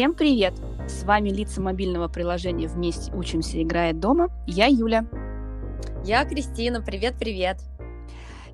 Всем 0.00 0.14
привет! 0.14 0.54
С 0.88 1.02
вами 1.02 1.28
лица 1.28 1.60
мобильного 1.60 2.08
приложения 2.08 2.68
«Вместе 2.68 3.12
учимся, 3.12 3.62
играет 3.62 4.00
дома». 4.00 4.30
Я 4.46 4.64
Юля. 4.64 5.04
Я 6.06 6.24
Кристина. 6.24 6.80
Привет-привет! 6.80 7.58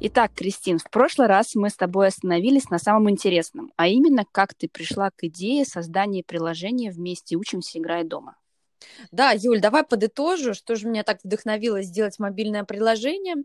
Итак, 0.00 0.32
Кристин, 0.34 0.80
в 0.80 0.90
прошлый 0.90 1.28
раз 1.28 1.54
мы 1.54 1.70
с 1.70 1.76
тобой 1.76 2.08
остановились 2.08 2.68
на 2.68 2.80
самом 2.80 3.08
интересном, 3.10 3.70
а 3.76 3.86
именно, 3.86 4.24
как 4.32 4.54
ты 4.54 4.68
пришла 4.68 5.10
к 5.10 5.22
идее 5.22 5.64
создания 5.64 6.24
приложения 6.26 6.90
«Вместе 6.90 7.36
учимся, 7.36 7.78
играет 7.78 8.08
дома». 8.08 8.34
Да, 9.10 9.32
Юль, 9.32 9.60
давай 9.60 9.84
подытожу, 9.84 10.54
что 10.54 10.76
же 10.76 10.88
меня 10.88 11.02
так 11.02 11.18
вдохновило 11.24 11.82
сделать 11.82 12.18
мобильное 12.18 12.64
приложение. 12.64 13.36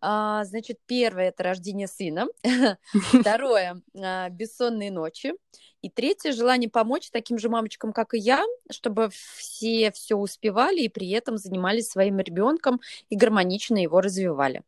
А, 0.00 0.44
значит, 0.44 0.78
первое– 0.86 1.28
это 1.30 1.42
рождение 1.42 1.86
сына. 1.86 2.26
Второе 3.20 3.82
а,– 3.96 4.28
бессонные 4.30 4.90
ночи. 4.90 5.34
И 5.82 5.88
третье– 5.88 6.32
желание 6.32 6.68
помочь 6.68 7.10
таким 7.10 7.38
же 7.38 7.48
мамочкам, 7.48 7.92
как 7.92 8.14
и 8.14 8.18
я, 8.18 8.44
чтобы 8.70 9.10
все 9.36 9.90
все 9.92 10.16
успевали 10.16 10.80
и 10.82 10.88
при 10.88 11.10
этом 11.10 11.38
занимались 11.38 11.88
своим 11.88 12.18
ребенком 12.18 12.80
и 13.08 13.16
гармонично 13.16 13.78
его 13.78 14.00
развивали. 14.00 14.62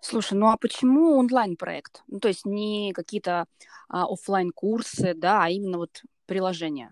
Слушай, 0.00 0.34
ну 0.34 0.48
а 0.48 0.56
почему 0.58 1.16
онлайн-проект? 1.16 2.02
Ну, 2.08 2.20
то 2.20 2.28
есть 2.28 2.44
не 2.44 2.92
какие-то 2.92 3.46
а, 3.88 4.04
офлайн 4.04 4.50
курсы 4.50 5.14
да, 5.14 5.44
а 5.44 5.48
именно 5.48 5.78
вот 5.78 6.02
приложение? 6.26 6.90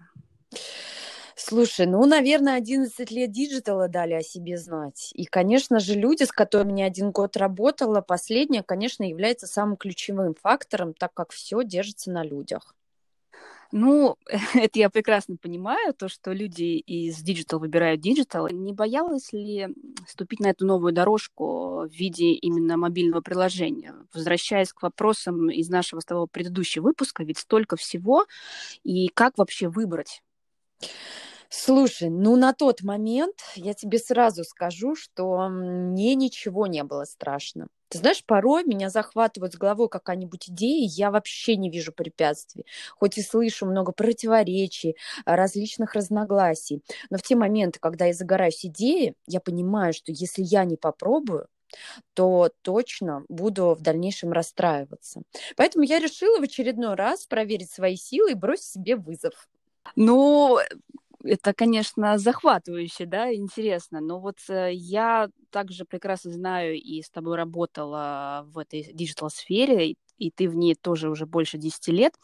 Слушай, 1.37 1.87
ну, 1.87 2.05
наверное, 2.05 2.57
11 2.57 3.11
лет 3.11 3.31
диджитала 3.31 3.89
дали 3.89 4.13
о 4.15 4.23
себе 4.23 4.59
знать. 4.59 5.11
И, 5.15 5.25
конечно 5.25 5.81
же, 5.81 5.95
люди, 5.95 6.25
с 6.25 6.33
которыми 6.33 6.81
я 6.81 6.87
один 6.87 7.11
год 7.11 7.37
работала, 7.37 8.01
последнее, 8.01 8.63
конечно, 8.63 9.03
является 9.03 9.47
самым 9.47 9.77
ключевым 9.77 10.35
фактором, 10.35 10.95
так 10.95 11.13
как 11.15 11.33
все 11.33 11.63
держится 11.65 12.11
на 12.11 12.23
людях. 12.23 12.75
Ну, 13.73 14.17
это 14.55 14.79
я 14.79 14.91
прекрасно 14.91 15.37
понимаю, 15.39 15.95
то, 15.95 16.09
что 16.09 16.33
люди 16.33 16.77
из 16.79 17.17
digital 17.23 17.59
выбирают 17.59 18.03
digital. 18.03 18.49
Не 18.49 18.75
боялась 18.75 19.33
ли 19.33 19.69
ступить 20.07 20.41
на 20.41 20.49
эту 20.49 20.67
новую 20.67 20.93
дорожку 20.93 21.87
в 21.87 21.91
виде 21.91 22.33
именно 22.33 22.77
мобильного 22.77 23.23
приложения? 23.23 23.95
Возвращаясь 24.13 24.75
к 24.75 24.83
вопросам 24.83 25.51
из 25.51 25.71
нашего 25.71 26.01
с 26.01 26.05
тобой 26.05 26.27
предыдущего 26.31 26.85
выпуска, 26.85 27.25
ведь 27.25 27.39
столько 27.39 27.77
всего, 27.77 28.27
и 28.85 29.09
как 29.09 29.39
вообще 29.39 29.69
выбрать? 29.69 30.23
Слушай, 31.55 32.09
ну 32.09 32.37
на 32.37 32.55
тот 32.55 32.83
момент 32.83 33.35
я 33.57 33.75
тебе 33.75 33.99
сразу 33.99 34.43
скажу, 34.43 34.97
что 34.97 35.49
мне 35.51 36.15
ничего 36.15 36.67
не 36.67 36.83
было 36.83 37.05
страшно. 37.05 37.69
Ты 37.91 37.99
знаешь, 37.99 38.25
порой 38.25 38.65
меня 38.65 38.89
захватывает 38.89 39.53
с 39.53 39.59
головой 39.59 39.91
какая-нибудь 39.91 40.49
идея, 40.49 40.83
и 40.83 40.89
я 40.89 41.11
вообще 41.11 41.57
не 41.57 41.69
вижу 41.69 41.93
препятствий. 41.93 42.65
Хоть 42.97 43.19
и 43.19 43.23
слышу 43.23 43.67
много 43.67 43.93
противоречий, 43.93 44.97
различных 45.27 45.93
разногласий. 45.95 46.83
Но 47.11 47.19
в 47.19 47.23
те 47.23 47.37
моменты, 47.37 47.79
когда 47.81 48.07
я 48.07 48.15
загораюсь 48.15 48.65
идеей, 48.65 49.15
я 49.27 49.41
понимаю, 49.41 49.93
что 49.93 50.11
если 50.11 50.41
я 50.43 50.65
не 50.65 50.77
попробую, 50.79 51.49
то 52.15 52.51
точно 52.63 53.25
буду 53.29 53.75
в 53.75 53.83
дальнейшем 53.83 54.33
расстраиваться. 54.33 55.23
Поэтому 55.57 55.85
я 55.85 55.99
решила 56.01 56.41
в 56.41 56.43
очередной 56.43 56.95
раз 56.95 57.27
проверить 57.27 57.71
свои 57.71 57.97
силы 57.97 58.33
и 58.33 58.35
бросить 58.35 58.67
себе 58.67 58.97
вызов. 58.97 59.49
Ну, 59.97 60.59
это, 61.25 61.55
конечно, 61.55 62.19
захватывающе, 62.19 63.07
да, 63.07 63.33
интересно. 63.35 64.01
Но 64.01 64.21
вот 64.21 64.39
э, 64.49 64.71
я 64.73 65.29
также 65.51 65.85
прекрасно 65.85 66.33
знаю 66.33 66.75
и 66.81 67.03
с 67.03 67.11
тобой 67.11 67.37
работала 67.37 68.45
в 68.49 68.59
этой 68.59 68.91
digital-сфере, 68.93 69.97
и 70.19 70.31
ты 70.31 70.49
в 70.49 70.55
ней 70.57 70.75
тоже 70.75 71.11
уже 71.11 71.27
больше 71.27 71.59
10 71.59 71.93
лет. 71.93 72.15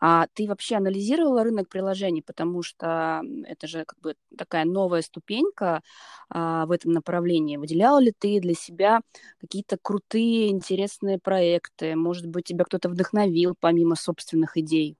А 0.00 0.26
ты 0.34 0.46
вообще 0.46 0.76
анализировала 0.76 1.44
рынок 1.44 1.68
приложений, 1.68 2.22
потому 2.26 2.62
что 2.62 3.22
это 3.46 3.66
же 3.66 3.84
как 3.84 3.98
бы 4.00 4.14
такая 4.36 4.64
новая 4.64 5.02
ступенька 5.02 5.82
а, 6.30 6.66
в 6.66 6.70
этом 6.72 6.92
направлении. 6.92 7.56
Выделяла 7.56 7.98
ли 8.00 8.12
ты 8.16 8.40
для 8.40 8.54
себя 8.54 9.00
какие-то 9.40 9.76
крутые, 9.80 10.50
интересные 10.50 11.18
проекты? 11.18 11.96
Может 11.96 12.26
быть, 12.26 12.46
тебя 12.46 12.64
кто-то 12.64 12.88
вдохновил 12.88 13.54
помимо 13.58 13.96
собственных 13.96 14.56
идей? 14.56 14.96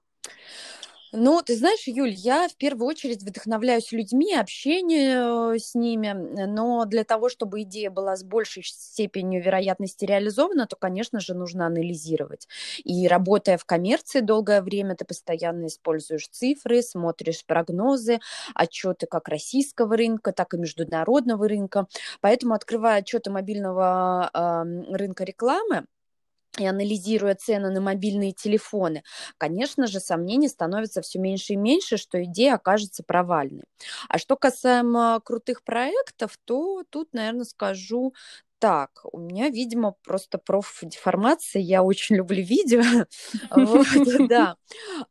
Ну, 1.12 1.40
ты 1.42 1.56
знаешь, 1.56 1.86
Юль, 1.86 2.10
я 2.10 2.48
в 2.48 2.56
первую 2.56 2.86
очередь 2.86 3.22
вдохновляюсь 3.22 3.92
людьми, 3.92 4.34
общение 4.34 5.54
э, 5.54 5.58
с 5.58 5.74
ними, 5.74 6.12
но 6.46 6.84
для 6.84 7.02
того, 7.04 7.30
чтобы 7.30 7.62
идея 7.62 7.90
была 7.90 8.14
с 8.16 8.22
большей 8.22 8.62
степенью 8.64 9.42
вероятности 9.42 10.04
реализована, 10.04 10.66
то, 10.66 10.76
конечно 10.76 11.18
же, 11.20 11.34
нужно 11.34 11.66
анализировать. 11.66 12.46
И 12.84 13.08
работая 13.08 13.56
в 13.56 13.64
коммерции 13.64 14.20
долгое 14.20 14.60
время, 14.60 14.96
ты 14.96 15.04
постоянно 15.06 15.66
используешь 15.66 16.28
цифры, 16.28 16.82
смотришь 16.82 17.44
прогнозы, 17.46 18.20
отчеты 18.54 19.06
как 19.06 19.28
российского 19.28 19.96
рынка, 19.96 20.32
так 20.32 20.52
и 20.54 20.58
международного 20.58 21.48
рынка. 21.48 21.86
Поэтому, 22.20 22.52
открывая 22.54 22.98
отчеты 23.00 23.30
мобильного 23.30 24.30
э, 24.34 24.94
рынка 24.94 25.24
рекламы, 25.24 25.86
и 26.60 26.66
анализируя 26.66 27.34
цены 27.34 27.70
на 27.70 27.80
мобильные 27.80 28.32
телефоны, 28.32 29.02
конечно 29.38 29.86
же, 29.86 30.00
сомнений 30.00 30.48
становится 30.48 31.02
все 31.02 31.18
меньше 31.18 31.54
и 31.54 31.56
меньше, 31.56 31.96
что 31.96 32.22
идея 32.24 32.54
окажется 32.54 33.02
провальной. 33.06 33.64
А 34.08 34.18
что 34.18 34.36
касаемо 34.36 35.20
крутых 35.24 35.62
проектов, 35.64 36.38
то 36.44 36.82
тут, 36.90 37.12
наверное, 37.12 37.44
скажу 37.44 38.14
так, 38.58 39.00
у 39.12 39.18
меня, 39.18 39.48
видимо, 39.48 39.94
просто 40.04 40.38
профдеформация, 40.38 41.62
я 41.62 41.82
очень 41.82 42.16
люблю 42.16 42.42
видео, 42.42 42.82
да, 44.28 44.56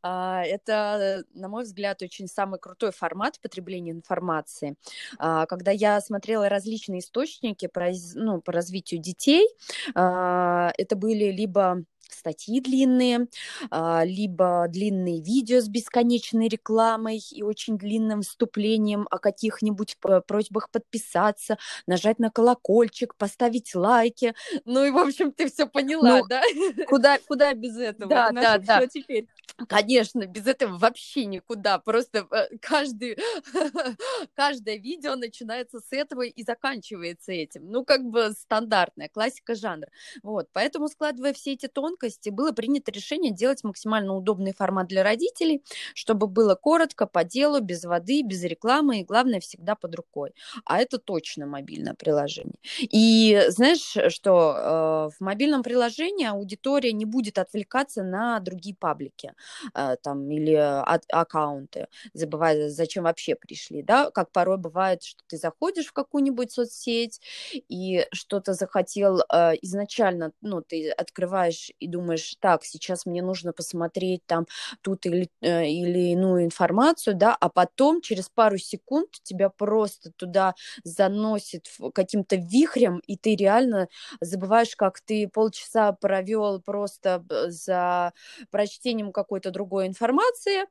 а, 0.02 0.44
это, 0.44 1.24
на 1.34 1.48
мой 1.48 1.64
взгляд, 1.64 2.02
очень 2.02 2.28
самый 2.28 2.60
крутой 2.60 2.92
формат 2.92 3.40
потребления 3.42 3.92
информации. 3.92 4.76
А, 5.18 5.46
когда 5.46 5.72
я 5.72 6.02
смотрела 6.02 6.50
различные 6.50 7.00
источники 7.00 7.68
по, 7.68 7.88
ну, 8.16 8.42
по 8.42 8.52
развитию 8.52 9.02
детей, 9.02 9.48
а, 9.96 10.72
это 10.78 10.96
были 10.96 11.32
либо 11.32 11.84
статьи 12.14 12.60
длинные, 12.62 13.28
а, 13.70 14.04
либо 14.06 14.68
длинные 14.70 15.22
видео 15.22 15.60
с 15.60 15.68
бесконечной 15.68 16.48
рекламой 16.48 17.22
и 17.32 17.44
очень 17.44 17.78
длинным 17.78 18.22
вступлением 18.22 19.08
о 19.10 19.20
каких-нибудь 19.20 19.98
просьбах 20.28 20.70
подписаться, 20.70 21.58
нажать 21.86 22.20
на 22.20 22.30
колокольчик, 22.30 23.16
поставить 23.16 23.76
лайки. 23.76 24.34
Ну 24.66 24.86
и, 24.86 24.92
в 24.92 24.98
общем, 24.98 25.32
ты 25.32 25.50
все 25.50 25.68
поняла, 25.68 26.20
ну, 26.20 26.28
да? 26.28 26.42
Куда, 26.88 27.18
куда 27.28 27.54
без 27.54 27.78
этого? 27.78 28.10
Да, 28.10 28.32
да, 28.32 28.58
да. 28.58 28.78
Что 28.78 28.88
теперь? 28.88 29.28
Конечно, 29.68 30.28
без 30.28 30.46
этого 30.46 30.78
вообще 30.78 31.26
никуда. 31.26 31.80
Просто 31.80 32.28
э, 32.30 32.58
каждый, 32.62 33.18
каждое 34.36 34.78
видео 34.78 35.16
начинается 35.16 35.80
с 35.80 35.92
этого 35.92 36.22
и 36.22 36.44
заканчивается 36.44 37.32
этим. 37.32 37.70
Ну, 37.72 37.84
как 37.84 38.04
бы 38.04 38.32
стандартная 38.32 39.10
классика 39.10 39.56
жанра. 39.56 39.90
Вот, 40.22 40.50
поэтому, 40.54 40.88
складывая 40.90 41.34
все 41.34 41.54
эти 41.54 41.68
тонкости, 41.68 41.97
было 42.32 42.52
принято 42.52 42.92
решение 42.92 43.32
делать 43.34 43.64
максимально 43.64 44.16
удобный 44.16 44.54
формат 44.54 44.88
для 44.88 45.04
родителей, 45.04 45.64
чтобы 45.94 46.28
было 46.28 46.56
коротко, 46.56 47.06
по 47.08 47.24
делу, 47.24 47.60
без 47.62 47.84
воды, 47.86 48.22
без 48.24 48.44
рекламы 48.44 49.00
и, 49.02 49.04
главное, 49.04 49.40
всегда 49.40 49.76
под 49.76 49.96
рукой. 49.96 50.32
А 50.66 50.80
это 50.80 50.98
точно 50.98 51.46
мобильное 51.46 51.94
приложение. 51.94 52.56
И 52.82 53.42
знаешь, 53.50 53.96
что 54.14 55.10
э, 55.12 55.18
в 55.18 55.22
мобильном 55.22 55.64
приложении 55.64 56.26
аудитория 56.28 56.92
не 56.94 57.06
будет 57.06 57.38
отвлекаться 57.38 58.04
на 58.04 58.40
другие 58.40 58.76
паблики. 58.76 59.34
Э, 59.74 59.96
там, 60.02 60.30
или 60.32 60.54
от, 60.54 61.04
аккаунты, 61.12 61.88
забывая, 62.14 62.70
зачем 62.70 63.04
вообще 63.06 63.36
пришли, 63.36 63.82
да, 63.82 64.12
как 64.12 64.32
порой 64.32 64.58
бывает, 64.58 65.04
что 65.04 65.22
ты 65.28 65.38
заходишь 65.38 65.88
в 65.88 65.94
какую-нибудь 65.94 66.52
соцсеть 66.52 67.22
и 67.70 68.06
что-то 68.12 68.54
захотел 68.54 69.22
э, 69.32 69.54
изначально, 69.62 70.32
ну, 70.42 70.62
ты 70.62 70.90
открываешь 70.92 71.72
и 71.88 71.92
думаешь, 71.92 72.36
так, 72.40 72.64
сейчас 72.66 73.06
мне 73.06 73.22
нужно 73.22 73.54
посмотреть 73.54 74.22
там 74.26 74.46
тут 74.82 75.06
или, 75.06 75.30
э, 75.42 75.68
или 75.68 76.12
иную 76.12 76.46
информацию, 76.46 77.16
да, 77.16 77.36
а 77.40 77.50
потом 77.50 78.02
через 78.02 78.30
пару 78.30 78.58
секунд 78.58 79.10
тебя 79.24 79.50
просто 79.50 80.12
туда 80.18 80.56
заносит 80.84 81.68
каким-то 81.94 82.36
вихрем, 82.38 83.00
и 83.08 83.18
ты 83.18 83.36
реально 83.36 83.88
забываешь, 84.22 84.76
как 84.76 85.00
ты 85.02 85.28
полчаса 85.28 85.92
провел 85.94 86.62
просто 86.62 87.24
за 87.48 88.14
прочтением 88.52 89.12
какой 89.12 89.28
какой-то 89.28 89.52
другой 89.52 89.88
информации, 89.88 90.64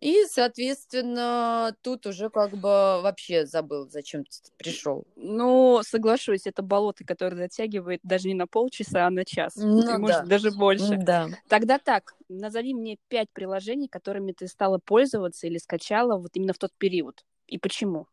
и, 0.00 0.24
соответственно, 0.26 1.76
тут 1.82 2.06
уже 2.06 2.30
как 2.30 2.52
бы 2.52 3.02
вообще 3.02 3.44
забыл, 3.44 3.86
зачем 3.90 4.24
ты 4.24 4.30
пришел. 4.56 5.04
Ну, 5.16 5.82
соглашусь, 5.82 6.46
это 6.46 6.62
болото, 6.62 7.04
которое 7.04 7.36
затягивает 7.36 8.00
даже 8.02 8.28
не 8.28 8.34
на 8.34 8.46
полчаса, 8.46 9.06
а 9.06 9.10
на 9.10 9.26
час. 9.26 9.56
Ну, 9.56 9.94
и, 9.94 9.98
может, 9.98 10.24
даже 10.24 10.52
больше. 10.52 10.96
Да. 10.96 11.28
Тогда 11.48 11.78
так, 11.78 12.14
назови 12.30 12.72
мне 12.72 12.96
пять 13.08 13.28
приложений, 13.32 13.88
которыми 13.88 14.32
ты 14.32 14.48
стала 14.48 14.78
пользоваться 14.78 15.46
или 15.46 15.58
скачала 15.58 16.16
вот 16.16 16.30
именно 16.32 16.54
в 16.54 16.58
тот 16.58 16.72
период. 16.78 17.22
И 17.46 17.58
почему? 17.58 18.06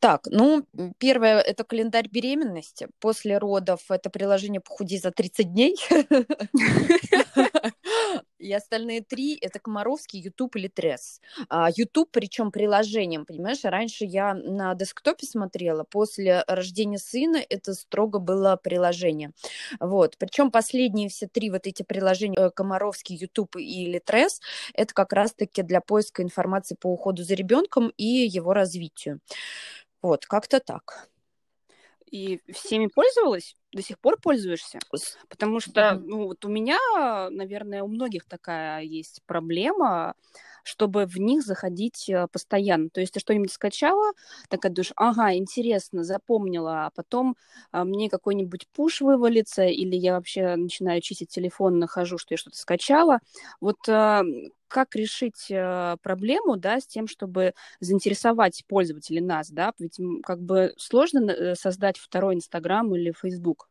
Так, 0.00 0.26
ну, 0.26 0.66
первое– 0.98 1.38
это 1.40 1.64
календарь 1.64 2.08
беременности. 2.10 2.88
После 2.98 3.38
родов 3.38 3.80
это 3.88 4.10
приложение 4.10 4.60
«Похуди 4.60 4.98
за 4.98 5.12
30 5.12 5.52
дней». 5.52 5.76
И 8.38 8.52
остальные 8.52 9.02
три— 9.02 9.36
это 9.40 9.58
Комаровский, 9.58 10.20
YouTube 10.20 10.56
или 10.56 10.68
Тресс. 10.68 11.20
А, 11.48 11.68
YouTube, 11.70 12.10
причем 12.10 12.50
приложением, 12.50 13.24
понимаешь? 13.24 13.60
Раньше 13.64 14.04
я 14.04 14.34
на 14.34 14.74
десктопе 14.74 15.26
смотрела, 15.26 15.84
после 15.84 16.44
рождения 16.46 16.98
сына 16.98 17.38
это 17.48 17.74
строго 17.74 18.18
было 18.18 18.56
приложение. 18.56 19.32
Вот. 19.80 20.16
Причем 20.18 20.50
последние 20.50 21.08
все 21.08 21.28
три 21.28 21.50
вот 21.50 21.66
эти 21.66 21.82
приложения, 21.82 22.36
э, 22.38 22.50
Комаровский, 22.50 23.16
YouTube 23.16 23.56
или 23.56 23.98
Тресс, 23.98 24.40
это 24.74 24.92
как 24.94 25.12
раз-таки 25.12 25.62
для 25.62 25.80
поиска 25.80 26.22
информации 26.22 26.76
по 26.78 26.88
уходу 26.88 27.22
за 27.22 27.34
ребенком 27.34 27.92
и 27.96 28.04
его 28.04 28.52
развитию. 28.52 29.20
Вот, 30.02 30.26
как-то 30.26 30.60
так. 30.60 31.08
И 32.10 32.40
всеми 32.52 32.88
пользовалась? 32.88 33.56
До 33.72 33.82
сих 33.82 33.98
пор 33.98 34.18
пользуешься? 34.20 34.78
Потому 35.28 35.60
что, 35.60 35.94
ну, 35.94 36.26
вот 36.26 36.44
у 36.44 36.48
меня, 36.48 36.78
наверное, 37.30 37.82
у 37.82 37.88
многих 37.88 38.26
такая 38.26 38.82
есть 38.82 39.22
проблема, 39.26 40.14
чтобы 40.62 41.06
в 41.06 41.16
них 41.18 41.42
заходить 41.42 42.08
э, 42.08 42.26
постоянно. 42.30 42.90
То 42.90 43.00
есть 43.00 43.14
ты 43.14 43.20
что-нибудь 43.20 43.52
скачала, 43.52 44.12
такая 44.48 44.72
думаешь, 44.72 44.92
ага, 44.96 45.34
интересно, 45.34 46.04
запомнила, 46.04 46.86
а 46.86 46.90
потом 46.90 47.36
а, 47.70 47.84
мне 47.84 48.08
какой-нибудь 48.08 48.68
пуш 48.74 49.00
вывалится, 49.00 49.64
или 49.64 49.96
я 49.96 50.14
вообще 50.14 50.56
начинаю 50.56 51.00
чистить 51.00 51.30
телефон, 51.30 51.78
нахожу, 51.78 52.18
что 52.18 52.34
я 52.34 52.38
что-то 52.38 52.56
скачала. 52.56 53.20
Вот 53.60 53.88
а, 53.88 54.22
как 54.72 54.96
решить 54.96 55.50
э, 55.50 55.96
проблему, 56.02 56.56
да, 56.56 56.80
с 56.80 56.86
тем, 56.86 57.06
чтобы 57.06 57.54
заинтересовать 57.80 58.64
пользователей 58.66 59.20
нас, 59.20 59.50
да, 59.50 59.72
ведь 59.78 59.98
как 60.24 60.40
бы 60.40 60.72
сложно 60.78 61.30
э, 61.30 61.54
создать 61.54 61.98
второй 61.98 62.34
Инстаграм 62.34 62.92
или 62.96 63.12
Фейсбук. 63.12 63.68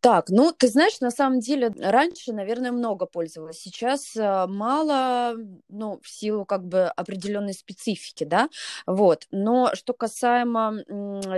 Так, 0.00 0.28
ну, 0.28 0.52
ты 0.52 0.66
знаешь, 0.68 1.00
на 1.00 1.12
самом 1.12 1.38
деле, 1.38 1.72
раньше, 1.78 2.32
наверное, 2.32 2.72
много 2.72 3.06
пользовалась, 3.06 3.60
сейчас 3.60 4.16
э, 4.16 4.46
мало, 4.48 5.36
ну, 5.68 6.00
в 6.06 6.10
силу 6.10 6.44
как 6.44 6.64
бы 6.64 6.84
определенной 6.84 7.54
специфики, 7.54 8.24
да, 8.24 8.48
вот, 8.86 9.26
но 9.30 9.70
что 9.74 9.92
касаемо 9.92 10.84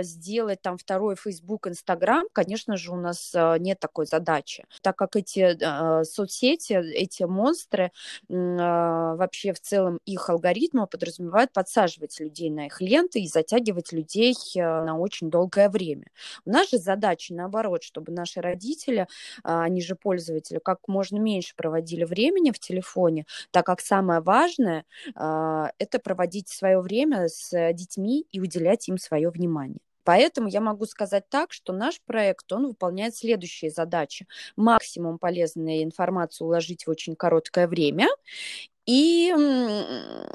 сделать 0.03 0.61
там 0.61 0.77
второй 0.77 1.15
Facebook, 1.15 1.67
Instagram, 1.67 2.25
конечно 2.33 2.77
же, 2.77 2.91
у 2.91 2.95
нас 2.95 3.33
нет 3.59 3.79
такой 3.79 4.05
задачи, 4.05 4.65
так 4.81 4.95
как 4.95 5.15
эти 5.15 5.57
соцсети, 6.03 6.73
эти 6.73 7.23
монстры, 7.23 7.91
а, 8.31 9.15
вообще 9.15 9.53
в 9.53 9.59
целом 9.59 9.99
их 10.05 10.29
алгоритмы 10.29 10.87
подразумевают 10.87 11.51
подсаживать 11.53 12.19
людей 12.19 12.49
на 12.49 12.67
их 12.67 12.81
ленты 12.81 13.19
и 13.21 13.27
затягивать 13.27 13.91
людей 13.91 14.35
на 14.55 14.97
очень 14.97 15.29
долгое 15.29 15.69
время. 15.69 16.05
У 16.45 16.51
нас 16.51 16.69
же 16.69 16.77
задача 16.77 17.33
наоборот, 17.33 17.83
чтобы 17.83 18.11
наши 18.11 18.41
родители, 18.41 19.07
а, 19.43 19.63
они 19.63 19.81
же 19.81 19.95
пользователи, 19.95 20.59
как 20.63 20.79
можно 20.87 21.17
меньше 21.17 21.55
проводили 21.55 22.03
времени 22.03 22.51
в 22.51 22.59
телефоне, 22.59 23.25
так 23.51 23.65
как 23.65 23.81
самое 23.81 24.21
важное 24.21 24.58
это 25.15 25.99
проводить 26.03 26.49
свое 26.49 26.79
время 26.81 27.27
с 27.27 27.73
детьми 27.73 28.25
и 28.31 28.39
уделять 28.39 28.87
им 28.89 28.97
свое 28.97 29.29
внимание. 29.29 29.79
Поэтому 30.03 30.47
я 30.47 30.59
могу 30.59 30.85
сказать 30.85 31.29
так, 31.29 31.51
что 31.51 31.71
наш 31.71 32.01
проект, 32.01 32.51
он 32.51 32.67
выполняет 32.67 33.15
следующие 33.15 33.69
задачи. 33.69 34.25
Максимум 34.55 35.19
полезной 35.19 35.83
информации 35.83 36.43
уложить 36.43 36.87
в 36.87 36.89
очень 36.89 37.15
короткое 37.15 37.67
время 37.67 38.07
и 38.89 39.31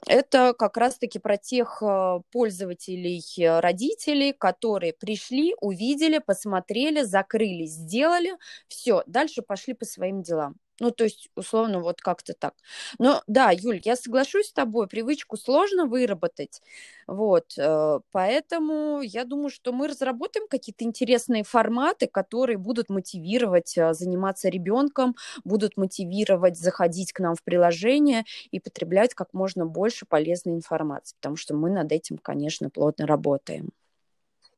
это 0.07 0.55
как 0.57 0.77
раз-таки 0.77 1.19
про 1.19 1.37
тех 1.37 1.83
э, 1.83 2.21
пользователей, 2.31 3.21
э, 3.37 3.59
родителей, 3.59 4.33
которые 4.33 4.93
пришли, 4.93 5.57
увидели, 5.61 6.19
посмотрели, 6.19 7.03
закрыли, 7.03 7.65
сделали, 7.65 8.37
все, 8.69 9.03
дальше 9.07 9.43
пошли 9.43 9.75
по 9.75 9.85
своим 9.85 10.23
делам. 10.23 10.55
Ну, 10.81 10.91
то 10.91 11.05
есть, 11.05 11.29
условно, 11.37 11.81
вот 11.81 12.01
как-то 12.01 12.35
так. 12.35 12.55
Но 12.99 13.23
да, 13.29 13.51
Юль, 13.53 13.81
я 13.85 13.97
соглашусь 13.97 14.49
с 14.49 14.53
тобой, 14.53 14.89
привычку 14.89 15.37
сложно 15.37 15.87
выработать. 15.87 16.61
Вот, 17.07 17.55
э, 17.59 18.01
поэтому 18.13 19.01
я 19.03 19.25
думаю, 19.25 19.51
что 19.51 19.73
мы 19.73 19.87
разработаем 19.89 20.49
какие-то 20.49 20.85
интересные 20.85 21.45
форматы, 21.45 22.07
которые 22.09 22.59
будут 22.59 22.91
мотивировать 22.91 23.77
э, 23.79 23.95
заниматься 23.95 24.49
ребенком, 24.49 25.15
будут 25.45 25.77
мотивировать 25.77 26.59
заходить 26.59 27.13
к 27.13 27.21
нам 27.21 27.35
в 27.37 27.43
приложение 27.45 28.25
и 28.51 28.59
потреблять 28.61 29.15
как 29.15 29.33
можно 29.33 29.67
больше 29.67 30.07
полезной 30.07 30.55
информации, 30.55 31.15
потому 31.17 31.37
что 31.37 31.55
мы 31.55 31.71
над 31.71 31.93
этим, 31.93 32.19
конечно, 32.19 32.69
плотно 32.71 33.07
работаем. 33.07 33.71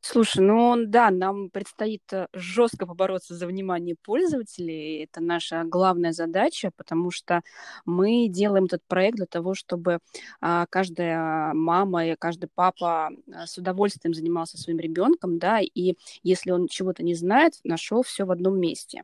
Слушай, 0.08 0.42
ну 0.42 0.76
да, 0.86 1.10
нам 1.10 1.50
предстоит 1.50 2.02
э, 2.12 2.28
жестко 2.32 2.86
побороться 2.86 3.34
за 3.34 3.48
внимание 3.48 3.96
пользователей. 3.96 5.02
Это 5.02 5.20
наша 5.20 5.64
главная 5.64 6.12
задача, 6.12 6.70
потому 6.76 7.10
что 7.10 7.40
мы 7.84 8.28
делаем 8.28 8.66
этот 8.66 8.84
проект 8.86 9.16
для 9.16 9.26
того, 9.26 9.54
чтобы 9.54 9.98
а, 10.40 10.66
каждая 10.70 11.52
мама 11.54 12.06
и 12.06 12.14
каждый 12.14 12.48
папа 12.54 13.10
а, 13.32 13.46
с 13.48 13.58
удовольствием 13.58 14.14
занимался 14.14 14.58
своим 14.58 14.78
ребенком, 14.78 15.40
да, 15.40 15.58
и 15.60 15.94
если 16.22 16.52
он 16.52 16.68
чего-то 16.68 17.02
не 17.02 17.16
знает, 17.16 17.54
нашел 17.64 18.04
все 18.04 18.24
в 18.24 18.30
одном 18.30 18.60
месте. 18.60 19.02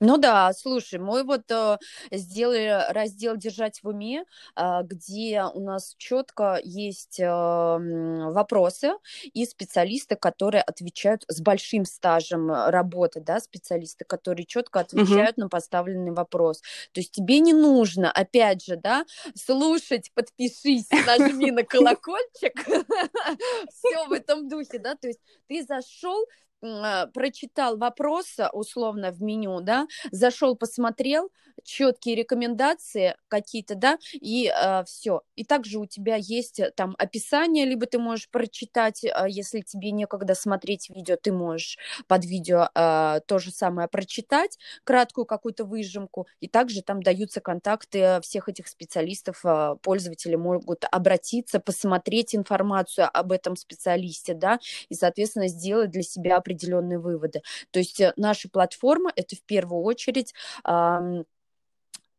Ну 0.00 0.16
да, 0.16 0.52
слушай, 0.52 1.00
мы 1.00 1.24
вот 1.24 1.50
э, 1.50 1.78
сделали 2.12 2.92
раздел 2.92 3.36
«Держать 3.36 3.82
в 3.82 3.88
уме», 3.88 4.24
э, 4.54 4.82
где 4.84 5.42
у 5.42 5.60
нас 5.60 5.96
четко 5.98 6.60
есть 6.62 7.18
э, 7.18 7.26
вопросы 7.26 8.92
и 9.34 9.44
специалисты, 9.44 10.14
которые 10.14 10.62
отвечают 10.62 11.24
с 11.26 11.40
большим 11.40 11.84
стажем 11.84 12.48
работы, 12.50 13.20
да, 13.20 13.40
специалисты, 13.40 14.04
которые 14.04 14.46
четко 14.46 14.80
отвечают 14.80 15.36
угу. 15.36 15.42
на 15.42 15.48
поставленный 15.48 16.12
вопрос. 16.12 16.60
То 16.92 17.00
есть 17.00 17.10
тебе 17.10 17.40
не 17.40 17.52
нужно, 17.52 18.12
опять 18.12 18.64
же, 18.64 18.76
да, 18.76 19.04
слушать, 19.34 20.12
подпишись, 20.14 20.88
нажми 21.06 21.50
на 21.50 21.62
колокольчик, 21.64 22.54
все 23.72 24.06
в 24.06 24.12
этом 24.12 24.48
духе, 24.48 24.78
да, 24.78 24.94
то 24.94 25.08
есть 25.08 25.20
ты 25.48 25.64
зашел, 25.64 26.24
прочитал 26.60 27.76
вопрос 27.78 28.36
условно 28.52 29.10
в 29.12 29.22
меню, 29.22 29.60
да, 29.60 29.86
зашел, 30.10 30.56
посмотрел, 30.56 31.30
четкие 31.64 32.14
рекомендации 32.14 33.16
какие-то, 33.28 33.74
да, 33.74 33.98
и 34.12 34.46
э, 34.46 34.50
а, 34.54 34.84
все. 34.84 35.22
И 35.36 35.44
также 35.44 35.78
у 35.78 35.86
тебя 35.86 36.16
есть 36.16 36.60
э, 36.60 36.70
там 36.74 36.94
описание, 36.98 37.64
либо 37.64 37.86
ты 37.86 37.98
можешь 37.98 38.28
прочитать, 38.30 39.04
э, 39.04 39.10
если 39.28 39.60
тебе 39.60 39.90
некогда 39.90 40.34
смотреть 40.34 40.90
видео, 40.90 41.16
ты 41.16 41.32
можешь 41.32 41.78
под 42.06 42.24
видео 42.24 42.68
э, 42.74 43.20
то 43.26 43.38
же 43.38 43.50
самое 43.50 43.88
прочитать, 43.88 44.58
краткую 44.84 45.26
какую-то 45.26 45.64
выжимку, 45.64 46.26
и 46.40 46.48
также 46.48 46.82
там 46.82 47.02
даются 47.02 47.40
контакты 47.40 48.20
всех 48.22 48.48
этих 48.48 48.68
специалистов, 48.68 49.40
э, 49.44 49.76
пользователи 49.82 50.36
могут 50.36 50.84
обратиться, 50.90 51.60
посмотреть 51.60 52.34
информацию 52.34 53.08
об 53.12 53.32
этом 53.32 53.56
специалисте, 53.56 54.34
да, 54.34 54.58
и, 54.88 54.94
соответственно, 54.94 55.48
сделать 55.48 55.90
для 55.90 56.02
себя 56.02 56.40
определенные 56.48 56.98
выводы. 56.98 57.42
То 57.70 57.78
есть 57.78 58.00
э, 58.00 58.12
наша 58.16 58.48
платформа 58.48 59.12
это 59.14 59.36
в 59.36 59.42
первую 59.42 59.82
очередь 59.82 60.34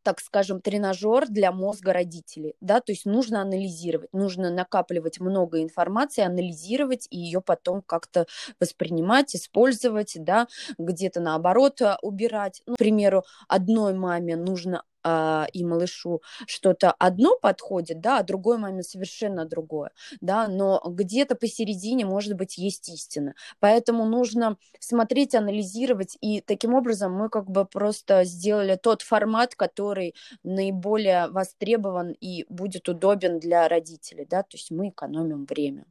так 0.04 0.22
скажем, 0.22 0.62
тренажер 0.62 1.28
для 1.28 1.52
мозга 1.52 1.94
родителей, 1.94 2.56
да, 2.62 2.80
то 2.80 2.92
есть 2.92 3.06
нужно 3.06 3.42
анализировать, 3.42 4.12
нужно 4.14 4.50
накапливать 4.50 5.20
много 5.20 5.62
информации, 5.62 6.24
анализировать 6.24 7.06
и 7.12 7.18
ее 7.20 7.42
потом 7.42 7.82
как-то 7.82 8.26
воспринимать, 8.60 9.36
использовать, 9.36 10.14
да, 10.16 10.48
где-то 10.78 11.20
наоборот 11.20 11.82
э, 11.82 11.98
убирать. 12.02 12.64
Ну, 12.66 12.76
к 12.76 12.78
примеру, 12.78 13.24
одной 13.48 13.94
маме 13.94 14.36
нужно 14.36 14.84
э, 15.04 15.46
и 15.54 15.64
малышу 15.66 16.22
что-то 16.48 16.92
одно 16.92 17.38
подходит, 17.42 18.02
да, 18.02 18.20
а 18.20 18.24
другой 18.24 18.58
момент 18.58 18.86
совершенно 18.86 19.46
другое, 19.46 19.92
да, 20.22 20.48
но 20.48 20.82
где-то 20.86 21.36
посередине, 21.36 22.06
может 22.06 22.36
быть, 22.36 22.58
есть 22.58 22.90
истина. 22.90 23.36
Поэтому 23.60 24.06
нужно 24.06 24.58
смотреть, 24.80 25.36
анализировать, 25.36 26.18
и 26.22 26.42
таким 26.42 26.74
образом 26.74 27.14
мы 27.14 27.30
как 27.30 27.50
бы 27.50 27.66
просто 27.66 28.24
сделали 28.24 28.76
тот 28.76 29.02
формат, 29.02 29.56
который 29.56 30.16
наиболее 30.44 31.28
востребован 31.30 32.12
и 32.12 32.46
будет 32.50 32.90
удобен 32.90 33.40
для 33.40 33.68
родителей, 33.68 34.26
да, 34.30 34.44
то 34.44 34.58
есть 34.58 34.72
мы 34.72 34.90
экономим 34.90 35.46
время. 35.46 35.86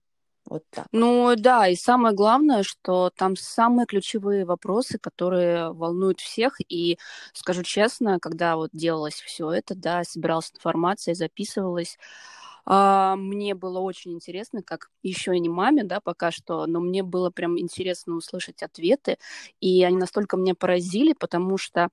Вот 0.49 0.63
так. 0.71 0.87
Ну 0.93 1.35
да, 1.37 1.69
и 1.69 1.77
самое 1.77 2.15
главное, 2.15 2.63
что 2.63 3.11
там 3.15 3.37
самые 3.37 3.87
ключевые 3.87 4.47
вопросы, 4.47 4.99
которые 4.99 5.73
волнуют 5.73 6.21
всех. 6.21 6.57
И 6.71 6.99
скажу 7.35 7.63
честно, 7.63 8.19
когда 8.19 8.57
вот 8.57 8.71
делалось 8.73 9.21
все 9.21 9.51
это, 9.51 9.75
да, 9.75 10.05
собиралась 10.05 10.51
информация, 10.55 11.15
записывалась, 11.15 11.99
а, 12.65 13.17
мне 13.17 13.55
было 13.55 13.81
очень 13.81 14.13
интересно, 14.13 14.63
как 14.63 14.91
еще 15.03 15.35
и 15.35 15.41
не 15.41 15.49
маме, 15.49 15.85
да, 15.85 16.01
пока 16.01 16.31
что, 16.31 16.67
но 16.67 16.81
мне 16.81 17.03
было 17.03 17.31
прям 17.31 17.59
интересно 17.59 18.15
услышать 18.15 18.63
ответы, 18.63 19.17
и 19.61 19.83
они 19.85 19.97
настолько 19.97 20.37
меня 20.37 20.55
поразили, 20.55 21.15
потому 21.15 21.57
что 21.59 21.89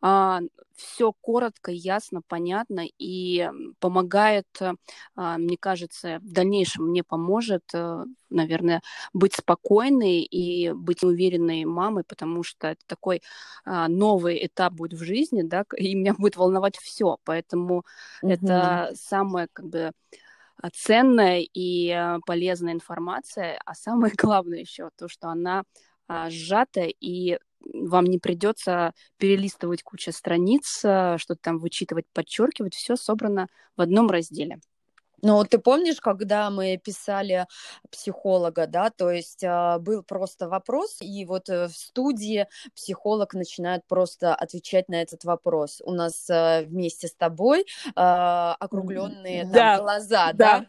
а, 0.00 0.40
все 0.78 1.12
коротко, 1.12 1.72
ясно, 1.72 2.22
понятно 2.26 2.84
и 2.98 3.50
помогает, 3.80 4.46
а, 5.16 5.36
мне 5.36 5.56
кажется, 5.58 6.20
в 6.20 6.32
дальнейшем 6.32 6.86
мне 6.86 7.02
поможет, 7.02 7.64
э, 7.74 8.04
наверное, 8.30 8.80
быть 9.12 9.34
спокойной 9.34 10.20
и 10.20 10.70
быть 10.72 11.02
уверенной 11.02 11.64
мамой, 11.64 12.04
потому 12.06 12.44
что 12.44 12.68
это 12.68 12.80
такой 12.86 13.22
а, 13.64 13.88
новый 13.88 14.46
этап 14.46 14.72
будет 14.72 14.98
в 14.98 15.02
жизни, 15.02 15.42
да, 15.42 15.64
и 15.76 15.94
меня 15.96 16.14
будет 16.14 16.36
волновать 16.36 16.76
все, 16.76 17.18
поэтому 17.24 17.84
mm-hmm. 18.22 18.30
это 18.30 18.92
самое 18.94 19.48
как 19.52 19.66
бы 19.66 19.92
ценная 20.72 21.40
и 21.40 21.88
э, 21.88 22.18
полезная 22.24 22.72
информация, 22.72 23.60
а 23.64 23.74
самое 23.74 24.12
главное 24.16 24.60
еще 24.60 24.90
то, 24.96 25.08
что 25.08 25.28
она 25.28 25.64
а, 26.08 26.30
сжатая 26.30 26.92
и 27.00 27.38
вам 27.60 28.04
не 28.04 28.18
придется 28.18 28.92
перелистывать 29.16 29.82
кучу 29.82 30.12
страниц, 30.12 30.80
э, 30.84 31.16
что-то 31.18 31.40
там 31.42 31.58
вычитывать, 31.58 32.06
подчеркивать, 32.12 32.74
все 32.74 32.96
собрано 32.96 33.48
в 33.76 33.82
одном 33.82 34.10
разделе. 34.10 34.60
Ну, 35.20 35.44
ты 35.44 35.58
помнишь, 35.58 36.00
когда 36.00 36.48
мы 36.50 36.76
писали 36.76 37.46
психолога, 37.90 38.66
да, 38.66 38.90
то 38.90 39.10
есть 39.10 39.42
э, 39.42 39.78
был 39.80 40.02
просто 40.02 40.48
вопрос, 40.48 40.98
и 41.00 41.24
вот 41.24 41.48
э, 41.48 41.66
в 41.66 41.72
студии 41.72 42.46
психолог 42.74 43.34
начинает 43.34 43.84
просто 43.88 44.34
отвечать 44.34 44.88
на 44.88 45.02
этот 45.02 45.24
вопрос. 45.24 45.82
У 45.84 45.92
нас 45.92 46.30
э, 46.30 46.64
вместе 46.66 47.08
с 47.08 47.14
тобой 47.14 47.62
э, 47.62 47.64
округленные 47.96 49.44
да, 49.44 49.80
глаза, 49.80 50.32
да? 50.32 50.60
да? 50.60 50.66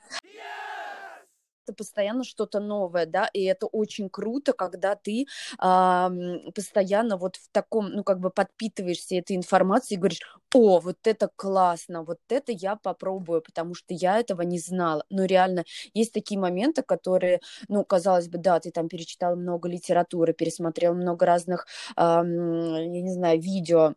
Это 1.69 1.73
постоянно 1.73 2.23
что-то 2.23 2.59
новое, 2.59 3.05
да, 3.05 3.29
и 3.33 3.43
это 3.43 3.67
очень 3.67 4.09
круто, 4.09 4.53
когда 4.53 4.95
ты 4.95 5.25
а, 5.57 6.11
постоянно 6.55 7.17
вот 7.17 7.35
в 7.37 7.49
таком, 7.51 7.89
ну, 7.91 8.03
как 8.03 8.19
бы 8.19 8.29
подпитываешься 8.29 9.15
этой 9.15 9.35
информацией 9.35 9.97
и 9.97 9.99
говоришь, 9.99 10.21
о, 10.53 10.79
вот 10.79 10.97
это 11.05 11.29
классно, 11.35 12.03
вот 12.03 12.19
это 12.29 12.51
я 12.51 12.75
попробую, 12.75 13.41
потому 13.41 13.75
что 13.75 13.93
я 13.93 14.19
этого 14.19 14.41
не 14.41 14.59
знала. 14.59 15.05
Но 15.09 15.25
реально 15.25 15.63
есть 15.93 16.13
такие 16.13 16.39
моменты, 16.39 16.81
которые, 16.83 17.39
ну, 17.67 17.83
казалось 17.85 18.27
бы, 18.29 18.37
да, 18.37 18.59
ты 18.59 18.71
там 18.71 18.87
перечитал 18.89 19.35
много 19.35 19.69
литературы, 19.69 20.33
пересмотрел 20.33 20.93
много 20.95 21.25
разных, 21.25 21.67
а, 21.95 22.23
я 22.23 23.01
не 23.01 23.11
знаю, 23.13 23.39
видео, 23.41 23.93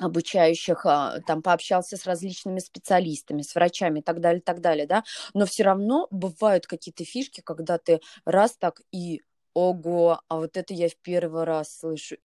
обучающих, 0.00 0.86
а, 0.86 1.20
там 1.26 1.42
пообщался 1.42 1.96
с 1.96 2.06
различными 2.06 2.58
специалистами, 2.58 3.42
с 3.42 3.54
врачами 3.54 4.00
и 4.00 4.02
так 4.02 4.20
далее, 4.20 4.42
так 4.42 4.60
далее, 4.60 4.86
да, 4.86 5.04
но 5.34 5.46
все 5.46 5.64
равно 5.64 6.06
бывают 6.10 6.66
какие-то 6.66 7.04
фишки, 7.04 7.40
когда 7.40 7.78
ты 7.78 8.00
раз 8.24 8.56
так 8.56 8.80
и 8.92 9.22
ого, 9.54 10.20
а 10.28 10.36
вот 10.36 10.56
это 10.56 10.74
я 10.74 10.88
в 10.88 10.96
первый 10.96 11.44
раз 11.44 11.78
слышу. 11.78 12.16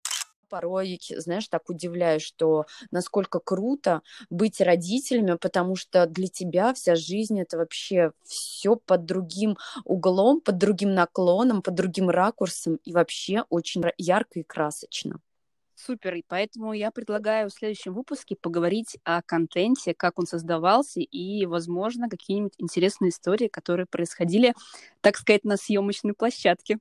Порой, 0.49 0.99
знаешь, 1.15 1.47
так 1.47 1.69
удивляюсь, 1.69 2.23
что 2.23 2.65
насколько 2.91 3.39
круто 3.39 4.01
быть 4.29 4.59
родителями, 4.59 5.37
потому 5.39 5.77
что 5.77 6.05
для 6.07 6.27
тебя 6.27 6.73
вся 6.73 6.95
жизнь 6.95 7.39
это 7.39 7.57
вообще 7.57 8.11
все 8.25 8.75
под 8.75 9.05
другим 9.05 9.57
углом, 9.85 10.41
под 10.41 10.57
другим 10.57 10.93
наклоном, 10.93 11.61
под 11.61 11.75
другим 11.75 12.09
ракурсом 12.09 12.75
и 12.83 12.91
вообще 12.91 13.45
очень 13.49 13.81
ярко 13.97 14.41
и 14.41 14.43
красочно. 14.43 15.21
Супер, 15.85 16.13
и 16.15 16.23
поэтому 16.27 16.73
я 16.73 16.91
предлагаю 16.91 17.49
в 17.49 17.53
следующем 17.53 17.93
выпуске 17.93 18.35
поговорить 18.35 18.97
о 19.03 19.21
контенте, 19.23 19.93
как 19.95 20.19
он 20.19 20.27
создавался 20.27 20.99
и, 20.99 21.45
возможно, 21.47 22.07
какие-нибудь 22.09 22.53
интересные 22.59 23.09
истории, 23.09 23.47
которые 23.47 23.87
происходили, 23.87 24.53
так 25.01 25.17
сказать, 25.17 25.43
на 25.43 25.57
съемочной 25.57 26.13
площадке. 26.13 26.77